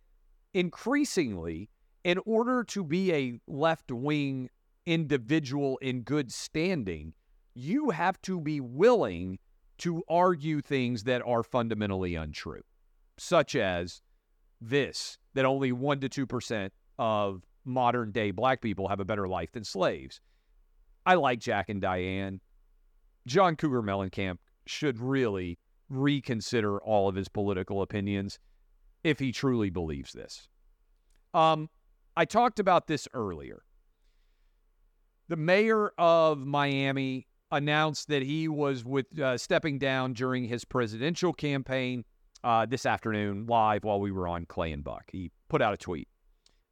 increasingly, 0.54 1.68
in 2.04 2.18
order 2.26 2.64
to 2.64 2.84
be 2.84 3.12
a 3.12 3.40
left 3.46 3.92
wing 3.92 4.50
individual 4.86 5.78
in 5.78 6.02
good 6.02 6.32
standing, 6.32 7.14
you 7.54 7.90
have 7.90 8.20
to 8.22 8.40
be 8.40 8.60
willing 8.60 9.38
to 9.82 10.00
argue 10.08 10.60
things 10.60 11.02
that 11.02 11.22
are 11.26 11.42
fundamentally 11.42 12.14
untrue, 12.14 12.62
such 13.18 13.56
as 13.56 14.00
this 14.60 15.18
that 15.34 15.44
only 15.44 15.72
1% 15.72 16.08
to 16.08 16.26
2% 16.26 16.70
of 17.00 17.42
modern 17.64 18.12
day 18.12 18.30
black 18.30 18.60
people 18.60 18.86
have 18.86 19.00
a 19.00 19.04
better 19.04 19.26
life 19.26 19.50
than 19.50 19.64
slaves. 19.64 20.20
I 21.04 21.14
like 21.14 21.40
Jack 21.40 21.68
and 21.68 21.80
Diane. 21.82 22.40
John 23.26 23.56
Cougar 23.56 23.82
Mellencamp 23.82 24.38
should 24.66 25.00
really 25.00 25.58
reconsider 25.88 26.80
all 26.80 27.08
of 27.08 27.16
his 27.16 27.28
political 27.28 27.82
opinions 27.82 28.38
if 29.02 29.18
he 29.18 29.32
truly 29.32 29.68
believes 29.68 30.12
this. 30.12 30.46
Um, 31.34 31.68
I 32.16 32.24
talked 32.24 32.60
about 32.60 32.86
this 32.86 33.08
earlier. 33.14 33.64
The 35.26 35.36
mayor 35.36 35.92
of 35.98 36.38
Miami 36.38 37.26
announced 37.52 38.08
that 38.08 38.22
he 38.22 38.48
was 38.48 38.84
with 38.84 39.18
uh, 39.20 39.38
stepping 39.38 39.78
down 39.78 40.14
during 40.14 40.44
his 40.44 40.64
presidential 40.64 41.32
campaign 41.32 42.04
uh, 42.42 42.66
this 42.66 42.86
afternoon 42.86 43.46
live 43.46 43.84
while 43.84 44.00
we 44.00 44.10
were 44.10 44.26
on 44.26 44.46
Clay 44.46 44.72
and 44.72 44.82
Buck. 44.82 45.04
He 45.12 45.30
put 45.48 45.62
out 45.62 45.74
a 45.74 45.76
tweet, 45.76 46.08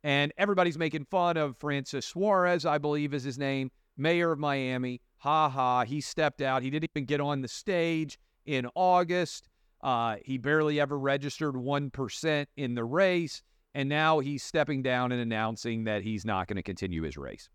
and 0.03 0.33
everybody's 0.39 0.79
making 0.79 1.05
fun 1.05 1.37
of 1.37 1.57
Francis 1.59 2.07
Suarez, 2.07 2.67
I 2.67 2.79
believe 2.79 3.15
is 3.15 3.23
his 3.23 3.39
name, 3.39 3.71
mayor 3.97 4.33
of 4.33 4.39
Miami. 4.39 5.01
Ha 5.19 5.51
ha! 5.51 5.85
He 5.85 6.01
stepped 6.01 6.41
out. 6.41 6.63
He 6.63 6.71
didn't 6.71 6.91
even 6.97 7.05
get 7.05 7.21
on 7.21 7.43
the 7.43 7.49
stage 7.49 8.19
in 8.47 8.67
August. 8.75 9.49
Uh, 9.83 10.17
he 10.25 10.39
barely 10.39 10.81
ever 10.81 10.99
registered 10.99 11.55
1% 11.55 12.47
in 12.57 12.75
the 12.75 12.85
race. 12.85 13.43
And 13.75 13.89
now 13.89 14.19
he's 14.19 14.43
stepping 14.43 14.83
down 14.83 15.13
and 15.13 15.21
announcing 15.21 15.85
that 15.85 16.03
he's 16.03 16.25
not 16.25 16.49
going 16.49 16.57
to 16.57 16.63
continue 16.63 17.03
his 17.03 17.17
race. 17.17 17.49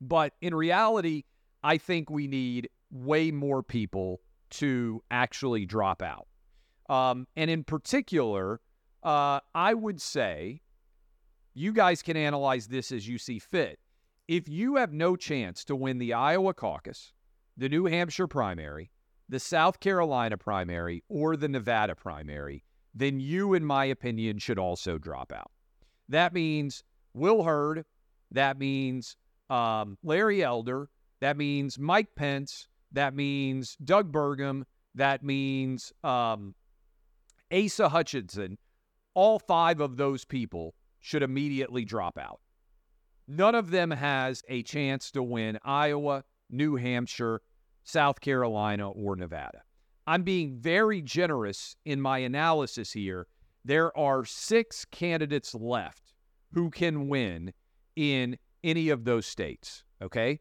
But 0.00 0.32
in 0.40 0.54
reality, 0.54 1.24
I 1.62 1.78
think 1.78 2.10
we 2.10 2.26
need 2.26 2.68
way 2.90 3.30
more 3.30 3.62
people 3.62 4.20
to 4.50 5.02
actually 5.10 5.66
drop 5.66 6.02
out. 6.02 6.26
Um, 6.88 7.26
and 7.36 7.50
in 7.50 7.64
particular, 7.64 8.60
uh, 9.02 9.40
I 9.54 9.74
would 9.74 10.00
say 10.00 10.62
you 11.54 11.72
guys 11.72 12.02
can 12.02 12.16
analyze 12.16 12.68
this 12.68 12.92
as 12.92 13.06
you 13.06 13.18
see 13.18 13.38
fit. 13.38 13.78
If 14.26 14.48
you 14.48 14.76
have 14.76 14.92
no 14.92 15.16
chance 15.16 15.64
to 15.64 15.76
win 15.76 15.98
the 15.98 16.14
Iowa 16.14 16.54
caucus, 16.54 17.12
the 17.56 17.68
New 17.68 17.86
Hampshire 17.86 18.26
primary, 18.26 18.90
the 19.28 19.40
South 19.40 19.80
Carolina 19.80 20.36
primary 20.38 21.02
or 21.08 21.36
the 21.36 21.48
Nevada 21.48 21.94
primary, 21.94 22.64
then 22.94 23.20
you, 23.20 23.54
in 23.54 23.64
my 23.64 23.84
opinion, 23.86 24.38
should 24.38 24.58
also 24.58 24.98
drop 24.98 25.32
out. 25.32 25.50
That 26.08 26.32
means 26.32 26.82
Will 27.14 27.42
Hurd. 27.42 27.84
That 28.30 28.58
means 28.58 29.16
um, 29.50 29.98
Larry 30.02 30.42
Elder. 30.42 30.88
That 31.20 31.36
means 31.36 31.78
Mike 31.78 32.14
Pence. 32.14 32.68
That 32.92 33.14
means 33.14 33.76
Doug 33.84 34.12
Burgum. 34.12 34.64
That 34.94 35.22
means 35.22 35.92
um, 36.04 36.54
Asa 37.52 37.88
Hutchinson. 37.88 38.58
All 39.14 39.38
five 39.38 39.80
of 39.80 39.96
those 39.96 40.24
people 40.24 40.74
should 41.00 41.22
immediately 41.22 41.84
drop 41.84 42.18
out 42.18 42.40
None 43.30 43.54
of 43.54 43.70
them 43.70 43.90
has 43.90 44.42
a 44.48 44.62
chance 44.62 45.10
to 45.10 45.22
win 45.22 45.58
Iowa, 45.62 46.24
New 46.48 46.76
Hampshire, 46.76 47.42
South 47.84 48.22
Carolina, 48.22 48.90
or 48.90 49.16
Nevada. 49.16 49.62
I'm 50.06 50.22
being 50.22 50.56
very 50.56 51.02
generous 51.02 51.76
in 51.84 52.00
my 52.00 52.18
analysis 52.18 52.92
here. 52.92 53.26
There 53.66 53.96
are 53.96 54.24
six 54.24 54.86
candidates 54.86 55.54
left 55.54 56.14
who 56.54 56.70
can 56.70 57.08
win 57.08 57.52
in 57.96 58.38
any 58.64 58.88
of 58.88 59.04
those 59.04 59.26
states. 59.26 59.84
Okay. 60.00 60.40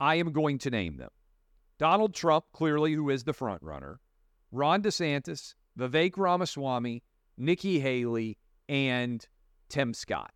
I 0.00 0.14
am 0.14 0.32
going 0.32 0.58
to 0.58 0.70
name 0.70 0.96
them 0.96 1.10
Donald 1.78 2.14
Trump, 2.14 2.46
clearly, 2.52 2.94
who 2.94 3.10
is 3.10 3.24
the 3.24 3.32
front 3.32 3.62
runner, 3.62 4.00
Ron 4.50 4.82
DeSantis, 4.82 5.54
Vivek 5.78 6.16
Ramaswamy, 6.16 7.02
Nikki 7.36 7.78
Haley, 7.78 8.38
and 8.68 9.26
Tim 9.68 9.94
Scott. 9.94 10.32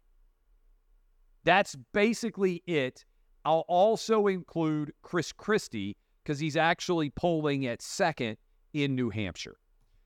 That's 1.44 1.76
basically 1.92 2.62
it. 2.66 3.04
I'll 3.44 3.64
also 3.68 4.26
include 4.26 4.92
Chris 5.02 5.32
Christie 5.32 5.96
because 6.22 6.38
he's 6.38 6.56
actually 6.56 7.10
polling 7.10 7.66
at 7.66 7.82
second 7.82 8.38
in 8.72 8.94
New 8.94 9.10
Hampshire. 9.10 9.56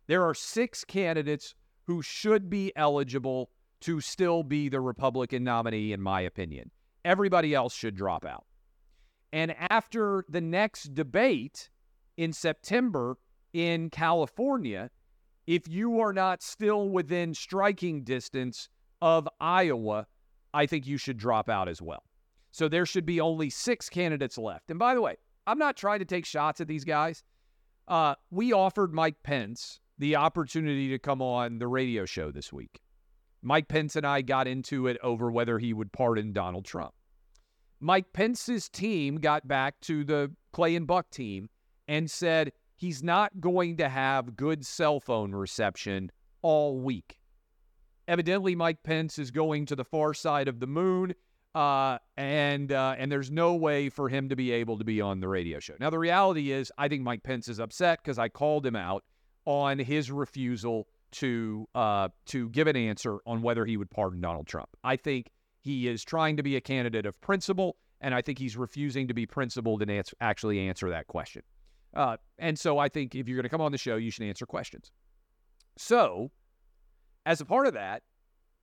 There 0.09 0.25
are 0.25 0.35
six 0.35 0.85
candidates 0.85 1.55
who 1.87 2.03
should 2.03 2.51
be 2.51 2.73
eligible 2.75 3.51
to 3.81 4.01
still 4.01 4.43
be 4.43 4.69
the 4.69 4.81
Republican 4.81 5.45
nominee, 5.45 5.93
in 5.93 6.03
my 6.03 6.23
opinion. 6.23 6.71
Everybody 7.05 7.55
else 7.55 7.75
should 7.75 7.95
drop 7.95 8.25
out. 8.25 8.45
And 9.33 9.55
after 9.71 10.25
the 10.29 10.41
next 10.41 10.95
debate 10.95 11.71
in 12.17 12.33
September 12.33 13.19
in 13.53 13.91
California, 13.91 14.91
if 15.47 15.69
you 15.69 16.01
are 16.01 16.13
not 16.13 16.43
still 16.43 16.89
within 16.89 17.35
striking 17.35 18.05
distance 18.05 18.69
of 19.01 19.29
Iowa, 19.41 20.07
I 20.53 20.67
think 20.67 20.87
you 20.87 20.99
should 20.99 21.19
drop 21.19 21.49
out 21.49 21.69
as 21.69 21.81
well. 21.81 22.03
So 22.51 22.69
there 22.69 22.87
should 22.87 23.07
be 23.07 23.21
only 23.21 23.51
six 23.51 23.89
candidates 23.89 24.39
left. 24.39 24.71
And 24.71 24.79
by 24.79 24.95
the 24.95 25.03
way, 25.03 25.17
I'm 25.47 25.59
not 25.59 25.77
trying 25.77 26.01
to 26.01 26.05
take 26.05 26.27
shots 26.27 26.61
at 26.61 26.69
these 26.69 26.85
guys. 26.85 27.23
Uh, 27.87 28.15
we 28.31 28.53
offered 28.53 28.93
Mike 28.93 29.23
Pence 29.23 29.81
the 29.99 30.17
opportunity 30.17 30.89
to 30.89 30.99
come 30.99 31.23
on 31.23 31.59
the 31.59 31.67
radio 31.67 32.05
show 32.05 32.31
this 32.31 32.53
week. 32.53 32.81
Mike 33.43 33.69
Pence 33.69 33.97
and 33.97 34.07
I 34.07 34.23
got 34.23 34.47
into 34.47 34.87
it 34.87 34.99
over 35.03 35.31
whether 35.31 35.59
he 35.59 35.73
would 35.73 35.93
pardon 35.93 36.33
Donald 36.33 36.65
Trump. 36.65 36.93
Mike 37.81 38.13
Pence's 38.13 38.69
team 38.69 39.17
got 39.17 39.47
back 39.47 39.81
to 39.83 40.05
the 40.05 40.33
Clay 40.53 40.75
and 40.75 40.87
Buck 40.87 41.11
team 41.11 41.49
and 41.87 42.11
said 42.11 42.53
he's 42.77 43.03
not 43.03 43.41
going 43.41 43.77
to 43.77 43.89
have 43.89 44.37
good 44.37 44.65
cell 44.67 45.01
phone 45.01 45.33
reception 45.33 46.11
all 46.43 46.81
week. 46.81 47.19
Evidently, 48.07 48.55
Mike 48.55 48.83
Pence 48.83 49.19
is 49.19 49.31
going 49.31 49.67
to 49.67 49.77
the 49.77 49.85
far 49.85 50.15
side 50.15 50.49
of 50.49 50.61
the 50.61 50.67
moon, 50.67 51.15
uh, 51.55 51.99
and 52.17 52.73
uh, 52.73 52.95
and 52.99 53.13
there's 53.13 53.31
no 53.31 53.55
way 53.55 53.91
for 53.91 54.09
him 54.09 54.31
to 54.31 54.37
be 54.37 54.51
able 54.51 54.79
to 54.79 54.85
be 54.85 55.01
on 55.01 55.21
the 55.21 55.29
radio 55.29 55.61
show. 55.61 55.75
Now, 55.79 55.91
the 55.91 55.99
reality 55.99 56.51
is, 56.51 56.73
I 56.79 56.89
think 56.89 57.03
Mike 57.03 57.23
Pence 57.23 57.49
is 57.49 57.61
upset 57.61 58.01
because 58.03 58.19
I 58.19 58.29
called 58.29 58.65
him 58.65 58.77
out 58.77 59.05
on 59.45 59.79
his 59.79 60.11
refusal 60.11 60.89
to 61.11 61.69
uh, 61.75 62.09
to 62.27 62.49
give 62.49 62.67
an 62.67 62.77
answer 62.77 63.19
on 63.27 63.43
whether 63.43 63.67
he 63.67 63.77
would 63.77 63.91
pardon 63.91 64.21
Donald 64.21 64.47
Trump. 64.47 64.71
I 64.83 64.97
think 64.97 65.31
he 65.61 65.89
is 65.89 66.05
trying 66.05 66.37
to 66.37 66.43
be 66.43 66.57
a 66.57 66.61
candidate 66.61 67.07
of 67.07 67.21
principle, 67.21 67.77
and 68.01 68.15
I 68.15 68.23
think 68.23 68.39
he's 68.39 68.57
refusing 68.57 69.09
to 69.09 69.15
be 69.15 69.27
principled 69.27 69.83
and 69.83 69.91
answer, 69.91 70.17
actually 70.21 70.61
answer 70.69 70.91
that 70.91 71.07
question. 71.07 71.43
Uh, 71.95 72.17
and 72.39 72.59
so 72.59 72.79
I 72.79 72.89
think 72.89 73.15
if 73.15 73.29
you're 73.29 73.37
going 73.37 73.45
to 73.45 73.49
come 73.49 73.61
on 73.61 73.73
the 73.73 73.79
show, 73.79 73.97
you 73.97 74.11
should 74.11 74.25
answer 74.25 74.47
questions. 74.47 74.93
So, 75.77 76.31
as 77.27 77.41
a 77.41 77.45
part 77.45 77.67
of 77.67 77.75
that, 77.75 78.03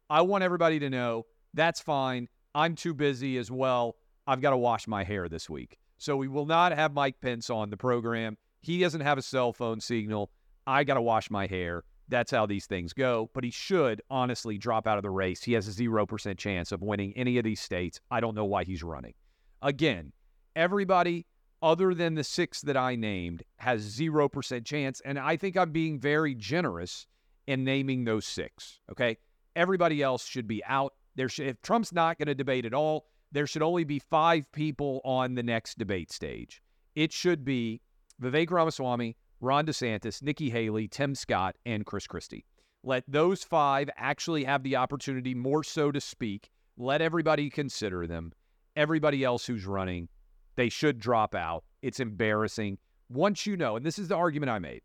I 0.10 0.22
want 0.22 0.44
everybody 0.44 0.80
to 0.80 0.90
know 0.90 1.26
that's 1.54 1.82
fine. 1.82 2.28
I'm 2.54 2.76
too 2.76 2.94
busy 2.94 3.38
as 3.38 3.50
well. 3.52 3.96
I've 4.28 4.42
got 4.42 4.52
to 4.52 4.58
wash 4.58 4.88
my 4.88 5.04
hair 5.04 5.28
this 5.30 5.50
week. 5.50 5.78
So 5.98 6.18
we 6.18 6.28
will 6.28 6.46
not 6.46 6.72
have 6.74 6.94
Mike 6.94 7.20
Pence 7.22 7.50
on 7.50 7.70
the 7.70 7.78
program. 7.78 8.38
He 8.62 8.80
doesn't 8.80 9.02
have 9.02 9.18
a 9.18 9.22
cell 9.22 9.54
phone 9.54 9.80
signal. 9.80 10.32
I 10.68 10.84
got 10.84 10.96
to 10.96 11.02
wash 11.02 11.30
my 11.30 11.48
hair. 11.48 11.84
That's 12.08 12.32
how 12.32 12.46
these 12.46 12.66
things 12.66 12.94
go. 12.94 13.30
But 13.34 13.44
he 13.44 13.52
should 13.52 14.02
honestly 14.10 14.58
drop 14.58 14.88
out 14.88 14.98
of 14.98 15.04
the 15.04 15.10
race. 15.10 15.44
He 15.44 15.54
has 15.54 15.68
a 15.68 15.72
0% 15.72 16.38
chance 16.38 16.72
of 16.72 16.82
winning 16.82 17.14
any 17.16 17.38
of 17.38 17.44
these 17.44 17.60
states. 17.60 18.00
I 18.12 18.20
don't 18.20 18.36
know 18.36 18.46
why 18.46 18.64
he's 18.64 18.84
running. 18.84 19.14
Again, 19.62 20.12
everybody 20.56 21.26
other 21.62 21.96
than 21.96 22.14
the 22.14 22.24
six 22.24 22.62
that 22.62 22.78
I 22.78 22.96
named 22.96 23.44
has 23.58 23.98
0% 23.98 24.66
chance. 24.66 25.02
And 25.04 25.18
I 25.18 25.36
think 25.36 25.58
I'm 25.58 25.72
being 25.72 26.00
very 26.00 26.36
generous 26.36 27.08
in 27.48 27.64
naming 27.64 28.04
those 28.04 28.26
six. 28.26 28.80
Okay. 28.92 29.18
Everybody 29.56 30.04
else 30.04 30.26
should 30.26 30.48
be 30.48 30.64
out. 30.66 30.94
There 31.16 31.30
should, 31.30 31.48
if 31.48 31.62
Trump's 31.62 31.94
not 31.94 32.18
going 32.20 32.28
to 32.28 32.36
debate 32.36 32.66
at 32.66 32.74
all, 32.74 33.08
there 33.32 33.48
should 33.48 33.62
only 33.62 33.84
be 33.84 34.00
five 34.00 34.52
people 34.52 35.02
on 35.04 35.36
the 35.36 35.44
next 35.44 35.78
debate 35.78 36.12
stage. 36.12 36.62
It 36.96 37.12
should 37.12 37.44
be 37.44 37.82
Vivek 38.22 38.52
Ramaswamy, 38.52 39.16
Ron 39.46 39.68
DeSantis, 39.68 40.24
Nikki 40.24 40.50
Haley, 40.50 40.88
Tim 40.88 41.14
Scott, 41.14 41.56
and 41.68 41.86
Chris 41.86 42.08
Christie. 42.08 42.46
Let 42.84 43.04
those 43.08 43.44
five 43.44 43.92
actually 43.96 44.44
have 44.44 44.64
the 44.64 44.76
opportunity, 44.76 45.36
more 45.36 45.64
so 45.64 45.92
to 45.92 46.02
speak. 46.02 46.50
Let 46.78 47.00
everybody 47.00 47.52
consider 47.52 48.08
them. 48.08 48.34
Everybody 48.76 49.24
else 49.24 49.46
who's 49.46 49.68
running, 49.68 50.10
they 50.56 50.68
should 50.70 51.00
drop 51.00 51.36
out. 51.36 51.64
It's 51.84 52.00
embarrassing. 52.00 52.80
Once 53.08 53.46
you 53.46 53.56
know, 53.56 53.76
and 53.76 53.86
this 53.86 54.00
is 54.00 54.08
the 54.08 54.16
argument 54.16 54.50
I 54.50 54.58
made, 54.58 54.82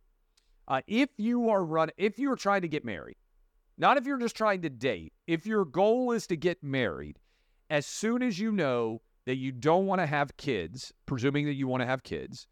uh, 0.68 0.82
if 0.86 1.08
you 1.16 1.48
are 1.48 1.64
run, 1.64 1.90
if 1.96 2.18
you 2.18 2.30
are 2.30 2.36
trying 2.36 2.60
to 2.60 2.68
get 2.68 2.84
married, 2.84 3.16
not 3.78 3.96
if 3.96 4.04
you're 4.04 4.18
just 4.18 4.36
trying 4.36 4.60
to 4.60 4.68
date, 4.68 5.14
if 5.26 5.46
your 5.46 5.64
goal 5.64 6.12
is 6.12 6.26
to 6.26 6.36
get 6.36 6.62
married, 6.62 7.18
as 7.70 7.86
soon 7.86 8.22
as 8.22 8.38
you 8.38 8.52
know 8.52 9.00
that 9.24 9.36
you 9.36 9.52
don't 9.52 9.86
want 9.86 10.02
to 10.02 10.06
have 10.06 10.36
kids, 10.36 10.92
presuming 11.06 11.46
that 11.46 11.54
you 11.54 11.66
want 11.66 11.80
to 11.80 11.86
have 11.86 12.02
kids, 12.02 12.46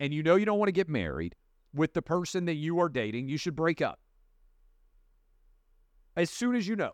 and 0.00 0.12
you 0.12 0.24
know 0.24 0.34
you 0.34 0.44
don't 0.44 0.58
want 0.58 0.68
to 0.68 0.72
get 0.72 0.88
married, 0.88 1.36
with 1.74 1.94
the 1.94 2.02
person 2.02 2.44
that 2.46 2.54
you 2.54 2.80
are 2.80 2.88
dating, 2.88 3.28
you 3.28 3.36
should 3.36 3.56
break 3.56 3.80
up 3.80 3.98
as 6.16 6.30
soon 6.30 6.54
as 6.54 6.66
you 6.66 6.76
know. 6.76 6.92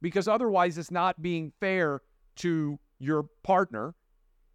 Because 0.00 0.28
otherwise, 0.28 0.78
it's 0.78 0.90
not 0.90 1.20
being 1.20 1.52
fair 1.58 2.02
to 2.36 2.78
your 3.00 3.24
partner. 3.42 3.94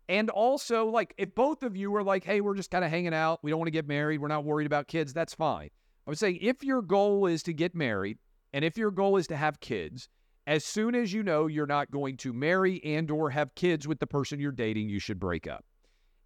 And 0.08 0.30
also, 0.30 0.86
like, 0.86 1.14
if 1.18 1.34
both 1.36 1.64
of 1.64 1.76
you 1.76 1.94
are 1.96 2.04
like, 2.04 2.24
hey, 2.24 2.40
we're 2.42 2.56
just 2.56 2.72
kind 2.72 2.86
of 2.86 2.92
hanging 2.92 3.14
out, 3.14 3.40
we 3.42 3.52
don't 3.52 3.60
want 3.60 3.68
to 3.68 3.72
get 3.72 3.88
married, 3.88 4.20
we're 4.20 4.28
not 4.28 4.46
worried 4.46 4.68
about 4.68 4.88
kids, 4.88 5.14
that's 5.14 5.34
fine. 5.34 5.70
I 6.06 6.10
would 6.10 6.20
say 6.20 6.32
if 6.32 6.64
your 6.64 6.82
goal 6.82 7.26
is 7.26 7.44
to 7.44 7.54
get 7.54 7.76
married 7.76 8.20
and 8.54 8.64
if 8.64 8.78
your 8.78 8.92
goal 8.92 9.18
is 9.18 9.28
to 9.28 9.38
have 9.38 9.60
kids, 9.60 10.10
as 10.46 10.66
soon 10.66 10.96
as 10.96 11.14
you 11.14 11.24
know 11.24 11.48
you're 11.48 11.66
not 11.66 11.92
going 11.92 12.18
to 12.18 12.34
marry 12.34 12.84
and 12.84 13.10
or 13.10 13.30
have 13.30 13.56
kids 13.56 13.88
with 13.88 14.00
the 14.00 14.08
person 14.08 14.40
you're 14.40 14.52
dating, 14.52 14.90
you 14.90 15.00
should 15.00 15.20
break 15.20 15.48
up 15.48 15.64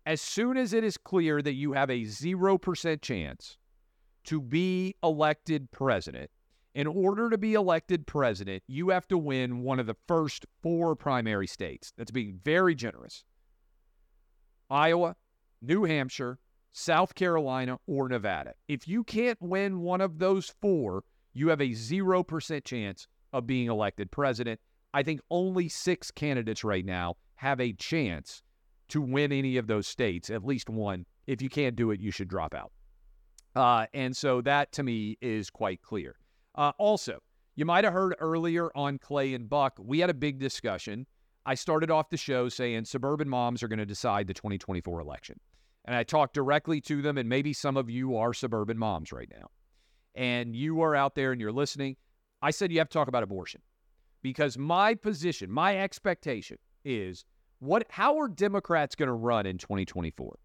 as 0.08 0.22
soon 0.22 0.56
as 0.56 0.72
it 0.72 0.86
is 0.86 0.96
clear 0.96 1.41
that 1.41 1.56
you 1.56 1.74
have 1.74 1.89
a 1.89 2.04
0% 2.04 3.02
chance 3.02 3.58
to 4.24 4.39
be 4.39 4.96
elected 5.04 5.70
president, 5.70 6.32
in 6.74 6.88
order 6.88 7.30
to 7.30 7.38
be 7.38 7.56
elected 7.56 8.08
president, 8.08 8.63
you 8.67 8.88
have 8.88 9.06
to 9.10 9.17
win 9.17 9.63
one 9.63 9.82
of 9.82 9.86
the 9.86 9.98
first 10.08 10.46
four 10.63 10.96
primary 10.96 11.46
states. 11.46 11.91
That's 11.98 12.12
being 12.12 12.39
very 12.41 12.74
generous 12.74 13.26
Iowa, 14.70 15.17
New 15.62 15.84
Hampshire, 15.84 16.39
South 16.72 17.13
Carolina, 17.13 17.78
or 17.86 18.08
Nevada. 18.08 18.54
If 18.70 18.88
you 18.88 19.04
can't 19.04 19.41
win 19.41 19.82
one 19.82 20.00
of 20.00 20.20
those 20.20 20.54
four, 20.62 21.04
you 21.34 21.50
have 21.50 21.60
a 21.60 21.72
0% 21.72 22.63
chance 22.63 23.08
of 23.34 23.46
being 23.46 23.67
elected 23.67 24.10
president. 24.10 24.62
I 24.93 25.04
think 25.04 25.20
only 25.30 25.67
six 25.67 26.12
candidates 26.12 26.63
right 26.63 26.86
now 26.86 27.15
have 27.36 27.60
a 27.60 27.74
chance 27.74 28.41
to 28.89 29.02
win 29.02 29.32
any 29.32 29.58
of 29.58 29.67
those 29.67 29.88
states, 29.88 30.30
at 30.30 30.45
least 30.45 30.69
one. 30.69 31.06
If 31.26 31.41
you 31.41 31.50
can't 31.50 31.76
do 31.76 31.91
it, 31.91 32.00
you 32.00 32.12
should 32.12 32.28
drop 32.28 32.54
out. 32.54 32.71
Uh, 33.56 33.88
and 33.93 34.15
so 34.15 34.41
that 34.41 34.71
to 34.73 34.84
me 34.84 35.17
is 35.21 35.50
quite 35.50 35.82
clear. 35.82 36.15
Uh, 36.56 36.71
also, 36.78 37.19
you 37.56 37.65
might 37.65 37.84
have 37.84 37.93
heard 37.93 38.15
earlier 38.19 38.69
on 38.76 39.00
Clay 39.00 39.34
and 39.34 39.50
Buck, 39.50 39.73
we 39.80 40.00
had 40.00 40.10
a 40.10 40.13
big 40.13 40.39
discussion. 40.39 41.06
I 41.45 41.56
started 41.56 41.89
off 41.89 42.10
the 42.10 42.17
show 42.17 42.50
saying 42.50 42.86
suburban 42.86 43.28
moms 43.28 43.63
are 43.63 43.67
going 43.67 43.80
to 43.80 43.86
decide 43.86 44.28
the 44.28 44.34
2024 44.34 45.00
election. 45.00 45.39
And 45.86 45.95
I 45.95 46.04
talked 46.04 46.34
directly 46.34 46.82
to 46.82 47.02
them, 47.02 47.17
and 47.17 47.28
maybe 47.28 47.54
some 47.54 47.78
of 47.78 47.89
you 47.89 48.17
are 48.17 48.34
suburban 48.34 48.78
moms 48.78 49.12
right 49.12 49.30
now. 49.32 49.47
And 50.13 50.56
you 50.56 50.82
are 50.82 50.95
out 50.95 51.15
there 51.15 51.32
and 51.32 51.39
you're 51.39 51.52
listening. 51.52 51.95
I 52.41 52.52
said 52.52 52.71
you 52.71 52.80
have 52.80 52.89
to 52.89 52.93
talk 52.93 53.08
about 53.08 53.23
abortion 53.23 53.62
because 54.21 54.58
my 54.58 54.93
position, 54.93 55.50
my 55.50 55.80
expectation 55.80 56.58
is 56.84 57.26
what 57.60 57.86
how 57.89 58.20
are 58.20 58.28
Democrats 58.28 58.96
going 58.96 59.08
to 59.08 59.13
run 59.13 59.46
in 59.46 59.58
2024? 59.58 60.38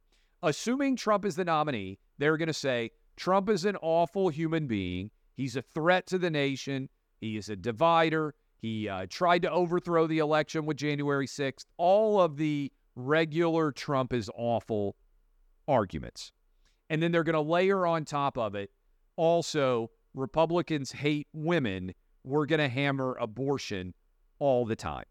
Assuming 0.43 0.97
Trump 0.97 1.25
is 1.25 1.37
the 1.37 1.45
nominee, 1.45 1.99
they're 2.19 2.37
going 2.37 2.49
to 2.49 2.53
say 2.53 2.91
Trump 3.17 3.49
is 3.49 3.65
an 3.65 3.77
awful 3.83 4.29
human 4.29 4.67
being. 4.67 5.11
He's 5.35 5.57
a 5.57 5.63
threat 5.63 6.07
to 6.09 6.19
the 6.19 6.31
nation. 6.31 6.89
He 7.21 7.37
is 7.37 7.49
a 7.49 7.57
divider. 7.57 8.35
He 8.59 8.89
uh, 8.89 9.07
tried 9.09 9.43
to 9.43 9.51
overthrow 9.51 10.07
the 10.07 10.19
election 10.19 10.67
with 10.67 10.77
January 10.77 11.27
6th. 11.27 11.67
All 11.77 12.21
of 12.21 12.37
the 12.37 12.73
regular 12.97 13.73
Trump 13.73 14.13
is 14.13 14.31
awful 14.37 14.97
arguments. 15.69 16.33
And 16.91 17.03
then 17.03 17.13
they're 17.13 17.25
going 17.25 17.35
to 17.35 17.41
layer 17.41 17.87
on 17.87 18.05
top 18.05 18.37
of 18.37 18.55
it 18.55 18.71
also 19.17 19.91
Republicans 20.15 20.93
hate 20.93 21.29
women. 21.33 21.95
We're 22.25 22.47
going 22.47 22.61
to 22.61 22.69
hammer 22.69 23.17
abortion 23.21 23.95
all 24.39 24.65
the 24.65 24.77
time. 24.77 25.05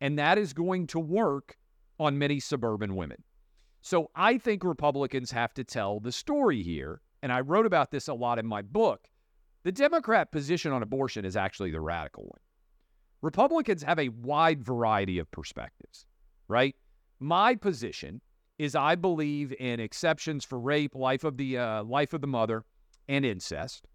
And 0.00 0.18
that 0.18 0.38
is 0.38 0.52
going 0.52 0.86
to 0.88 1.00
work 1.00 1.56
on 1.98 2.18
many 2.18 2.40
suburban 2.40 2.94
women. 2.94 3.22
So 3.80 4.10
I 4.14 4.38
think 4.38 4.64
Republicans 4.64 5.30
have 5.30 5.54
to 5.54 5.64
tell 5.64 6.00
the 6.00 6.12
story 6.12 6.62
here. 6.62 7.00
And 7.22 7.32
I 7.32 7.40
wrote 7.40 7.66
about 7.66 7.90
this 7.90 8.08
a 8.08 8.14
lot 8.14 8.38
in 8.38 8.46
my 8.46 8.62
book. 8.62 9.08
The 9.64 9.72
Democrat 9.72 10.30
position 10.30 10.72
on 10.72 10.82
abortion 10.82 11.24
is 11.24 11.36
actually 11.36 11.70
the 11.70 11.80
radical 11.80 12.24
one. 12.24 12.40
Republicans 13.22 13.82
have 13.82 13.98
a 13.98 14.08
wide 14.10 14.62
variety 14.62 15.18
of 15.18 15.30
perspectives, 15.32 16.06
right? 16.46 16.76
My 17.18 17.56
position 17.56 18.20
is 18.58 18.74
I 18.74 18.94
believe 18.94 19.52
in 19.58 19.80
exceptions 19.80 20.44
for 20.44 20.58
rape, 20.58 20.94
life 20.94 21.24
of 21.24 21.36
the 21.36 21.58
uh, 21.58 21.82
life 21.84 22.12
of 22.12 22.20
the 22.20 22.26
mother, 22.26 22.64
and 23.08 23.24
incest. 23.24 23.86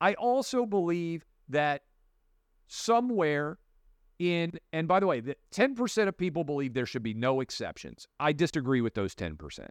I 0.00 0.14
also 0.14 0.64
believe 0.66 1.24
that 1.48 1.82
somewhere 2.66 3.58
in, 4.22 4.52
and 4.72 4.86
by 4.86 5.00
the 5.00 5.06
way, 5.06 5.20
10% 5.20 6.08
of 6.08 6.16
people 6.16 6.44
believe 6.44 6.74
there 6.74 6.86
should 6.86 7.02
be 7.02 7.14
no 7.14 7.40
exceptions. 7.40 8.06
I 8.20 8.32
disagree 8.32 8.80
with 8.80 8.94
those 8.94 9.14
10%. 9.14 9.68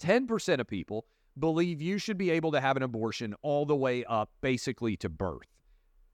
10% 0.00 0.60
of 0.60 0.66
people 0.66 1.06
believe 1.38 1.80
you 1.80 1.98
should 1.98 2.18
be 2.18 2.30
able 2.30 2.52
to 2.52 2.60
have 2.60 2.76
an 2.76 2.82
abortion 2.82 3.34
all 3.42 3.64
the 3.64 3.76
way 3.76 4.04
up 4.04 4.30
basically 4.40 4.96
to 4.98 5.08
birth. 5.08 5.46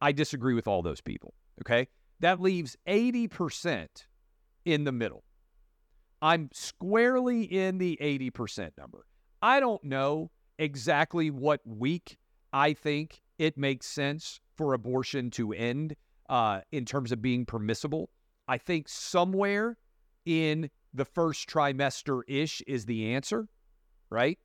I 0.00 0.12
disagree 0.12 0.54
with 0.54 0.68
all 0.68 0.82
those 0.82 1.00
people. 1.00 1.34
Okay. 1.62 1.88
That 2.20 2.40
leaves 2.40 2.76
80% 2.86 3.86
in 4.64 4.84
the 4.84 4.92
middle. 4.92 5.24
I'm 6.20 6.50
squarely 6.52 7.42
in 7.44 7.78
the 7.78 7.96
80% 8.00 8.72
number. 8.76 9.06
I 9.40 9.60
don't 9.60 9.82
know 9.84 10.30
exactly 10.58 11.30
what 11.30 11.60
week 11.64 12.18
I 12.52 12.72
think 12.72 13.22
it 13.38 13.56
makes 13.56 13.86
sense 13.86 14.40
for 14.56 14.74
abortion 14.74 15.30
to 15.32 15.52
end 15.52 15.94
uh, 16.28 16.60
in 16.72 16.84
terms 16.84 17.12
of 17.12 17.22
being 17.22 17.46
permissible. 17.46 18.10
I 18.46 18.58
think 18.58 18.88
somewhere 18.88 19.76
in 20.24 20.70
the 20.94 21.04
first 21.04 21.48
trimester 21.48 22.22
ish 22.26 22.62
is 22.66 22.86
the 22.86 23.14
answer, 23.14 23.48
right? 24.10 24.38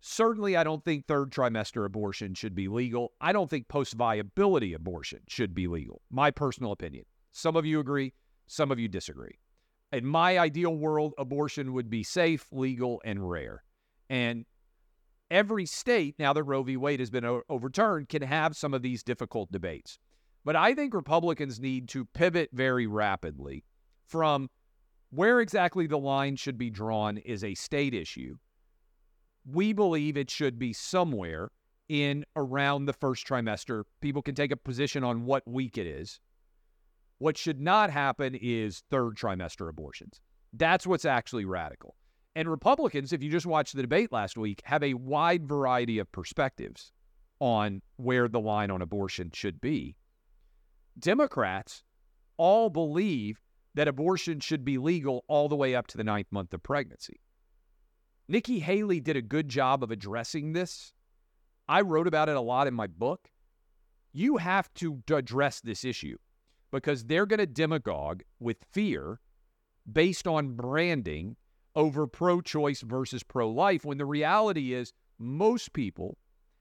Certainly, 0.00 0.56
I 0.56 0.64
don't 0.64 0.84
think 0.84 1.06
third 1.06 1.30
trimester 1.30 1.84
abortion 1.84 2.34
should 2.34 2.54
be 2.54 2.68
legal. 2.68 3.12
I 3.20 3.32
don't 3.32 3.50
think 3.50 3.68
post 3.68 3.94
viability 3.94 4.72
abortion 4.72 5.20
should 5.28 5.54
be 5.54 5.66
legal. 5.66 6.00
My 6.10 6.30
personal 6.30 6.72
opinion. 6.72 7.04
Some 7.32 7.54
of 7.54 7.66
you 7.66 7.80
agree, 7.80 8.14
some 8.46 8.72
of 8.72 8.78
you 8.78 8.88
disagree. 8.88 9.38
In 9.92 10.06
my 10.06 10.38
ideal 10.38 10.76
world, 10.76 11.12
abortion 11.18 11.72
would 11.72 11.90
be 11.90 12.02
safe, 12.02 12.46
legal, 12.50 13.02
and 13.04 13.28
rare. 13.28 13.62
And 14.08 14.46
every 15.30 15.66
state, 15.66 16.16
now 16.18 16.32
that 16.32 16.44
Roe 16.44 16.62
v. 16.62 16.76
Wade 16.76 17.00
has 17.00 17.10
been 17.10 17.42
overturned, 17.48 18.08
can 18.08 18.22
have 18.22 18.56
some 18.56 18.74
of 18.74 18.82
these 18.82 19.02
difficult 19.02 19.52
debates. 19.52 19.98
But 20.44 20.56
I 20.56 20.74
think 20.74 20.94
Republicans 20.94 21.60
need 21.60 21.88
to 21.90 22.04
pivot 22.04 22.50
very 22.52 22.86
rapidly 22.86 23.64
from 24.06 24.48
where 25.10 25.40
exactly 25.40 25.86
the 25.86 25.98
line 25.98 26.36
should 26.36 26.56
be 26.56 26.70
drawn 26.70 27.18
is 27.18 27.44
a 27.44 27.54
state 27.54 27.94
issue 27.94 28.36
we 29.46 29.72
believe 29.72 30.16
it 30.16 30.30
should 30.30 30.58
be 30.58 30.72
somewhere 30.72 31.50
in 31.88 32.24
around 32.36 32.84
the 32.84 32.92
first 32.92 33.26
trimester. 33.26 33.84
People 34.00 34.22
can 34.22 34.34
take 34.34 34.52
a 34.52 34.56
position 34.56 35.02
on 35.02 35.24
what 35.24 35.46
week 35.46 35.78
it 35.78 35.86
is. 35.86 36.20
What 37.18 37.36
should 37.36 37.60
not 37.60 37.90
happen 37.90 38.34
is 38.34 38.82
third 38.90 39.16
trimester 39.16 39.68
abortions. 39.68 40.20
That's 40.52 40.86
what's 40.86 41.04
actually 41.04 41.44
radical. 41.44 41.96
And 42.36 42.48
Republicans, 42.48 43.12
if 43.12 43.22
you 43.22 43.30
just 43.30 43.46
watched 43.46 43.74
the 43.74 43.82
debate 43.82 44.12
last 44.12 44.38
week, 44.38 44.62
have 44.64 44.82
a 44.82 44.94
wide 44.94 45.46
variety 45.46 45.98
of 45.98 46.10
perspectives 46.12 46.92
on 47.40 47.82
where 47.96 48.28
the 48.28 48.40
line 48.40 48.70
on 48.70 48.82
abortion 48.82 49.30
should 49.34 49.60
be. 49.60 49.96
Democrats 51.00 51.82
all 52.36 52.70
believe 52.70 53.40
that 53.74 53.88
abortion 53.88 54.40
should 54.40 54.64
be 54.64 54.78
legal 54.78 55.24
all 55.28 55.48
the 55.48 55.56
way 55.56 55.74
up 55.74 55.86
to 55.88 55.96
the 55.96 56.04
ninth 56.04 56.26
month 56.30 56.52
of 56.52 56.62
pregnancy. 56.62 57.20
Nikki 58.28 58.60
Haley 58.60 59.00
did 59.00 59.16
a 59.16 59.22
good 59.22 59.48
job 59.48 59.82
of 59.82 59.90
addressing 59.90 60.52
this. 60.52 60.92
I 61.68 61.80
wrote 61.80 62.06
about 62.06 62.28
it 62.28 62.36
a 62.36 62.40
lot 62.40 62.66
in 62.66 62.74
my 62.74 62.86
book. 62.86 63.28
You 64.12 64.38
have 64.38 64.72
to 64.74 65.02
address 65.12 65.60
this 65.60 65.84
issue 65.84 66.16
because 66.70 67.04
they're 67.04 67.26
going 67.26 67.38
to 67.38 67.46
demagogue 67.46 68.22
with 68.38 68.64
fear 68.72 69.20
based 69.90 70.26
on 70.26 70.54
branding 70.54 71.36
over 71.74 72.06
pro 72.06 72.40
choice 72.40 72.82
versus 72.82 73.22
pro 73.22 73.48
life 73.48 73.84
when 73.84 73.98
the 73.98 74.06
reality 74.06 74.72
is 74.72 74.92
most 75.18 75.72
people 75.72 76.18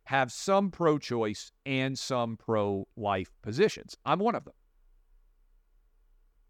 have 0.10 0.32
some 0.32 0.70
pro 0.72 0.98
choice 0.98 1.52
and 1.66 1.98
some 1.98 2.36
pro 2.38 2.88
life 2.98 3.32
positions. 3.42 3.96
I'm 4.06 4.20
one 4.20 4.36
of 4.36 4.46
them 4.46 4.54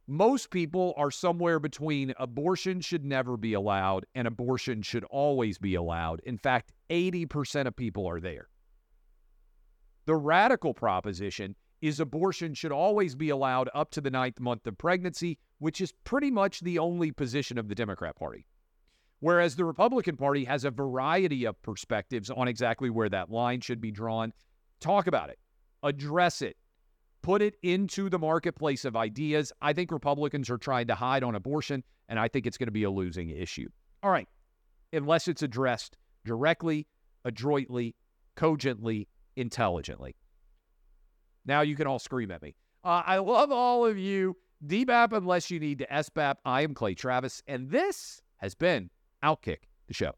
most 0.09 0.49
people 0.49 0.95
are 0.97 1.11
somewhere 1.11 1.59
between 1.59 2.15
abortion 2.17 2.81
should 2.81 3.05
never 3.05 3.37
be 3.37 3.53
allowed 3.53 4.07
and 4.15 4.27
abortion 4.27 4.81
should 4.81 5.03
always 5.03 5.59
be 5.59 5.75
allowed. 5.75 6.19
In 6.21 6.35
fact, 6.35 6.71
80% 6.89 7.67
of 7.67 7.75
people 7.75 8.07
are 8.07 8.19
there. 8.19 8.49
The 10.07 10.15
radical 10.15 10.73
proposition 10.73 11.55
is 11.79 11.99
abortion 11.99 12.55
should 12.55 12.71
always 12.71 13.13
be 13.13 13.29
allowed 13.29 13.69
up 13.75 13.91
to 13.91 14.01
the 14.01 14.09
ninth 14.09 14.39
month 14.39 14.65
of 14.65 14.79
pregnancy, 14.79 15.37
which 15.59 15.79
is 15.79 15.93
pretty 16.05 16.31
much 16.31 16.61
the 16.61 16.79
only 16.79 17.11
position 17.11 17.59
of 17.59 17.67
the 17.67 17.75
Democrat 17.75 18.15
Party. 18.15 18.47
Whereas 19.19 19.55
the 19.55 19.65
Republican 19.65 20.15
Party 20.15 20.45
has 20.45 20.63
a 20.63 20.71
variety 20.71 21.45
of 21.45 21.61
perspectives 21.61 22.29
on 22.29 22.47
exactly 22.47 22.89
where 22.89 23.09
that 23.09 23.29
line 23.29 23.59
should 23.61 23.81
be 23.81 23.91
drawn. 23.91 24.31
Talk 24.79 25.07
about 25.07 25.29
it, 25.29 25.39
address 25.83 26.41
it, 26.41 26.55
put 27.21 27.41
it 27.41 27.55
into 27.61 28.09
the 28.09 28.19
marketplace 28.19 28.85
of 28.85 28.95
ideas. 28.95 29.51
I 29.61 29.73
think 29.73 29.91
Republicans 29.91 30.49
are 30.49 30.57
trying 30.57 30.87
to 30.87 30.95
hide 30.95 31.23
on 31.23 31.35
abortion, 31.35 31.83
and 32.07 32.17
I 32.17 32.29
think 32.29 32.47
it's 32.47 32.57
going 32.57 32.67
to 32.67 32.71
be 32.71 32.83
a 32.83 32.89
losing 32.89 33.29
issue. 33.29 33.67
All 34.03 34.11
right, 34.11 34.27
unless 34.93 35.27
it's 35.27 35.43
addressed 35.43 35.97
directly, 36.25 36.87
adroitly, 37.25 37.95
cogently, 38.35 39.09
intelligently. 39.35 40.15
Now 41.45 41.61
you 41.61 41.75
can 41.75 41.87
all 41.87 41.99
scream 41.99 42.31
at 42.31 42.41
me. 42.41 42.55
Uh, 42.85 43.03
I 43.05 43.17
love 43.17 43.51
all 43.51 43.85
of 43.85 43.97
you. 43.97 44.37
DBAP 44.65 45.13
unless 45.13 45.49
you 45.49 45.59
need 45.59 45.79
to 45.79 45.87
SBAP. 45.87 46.35
I 46.45 46.61
am 46.61 46.73
Clay 46.73 46.93
Travis, 46.93 47.41
and 47.47 47.69
this 47.69 48.21
has 48.37 48.55
been 48.55 48.89
Outkick 49.23 49.59
the 49.87 49.93
Show. 49.93 50.13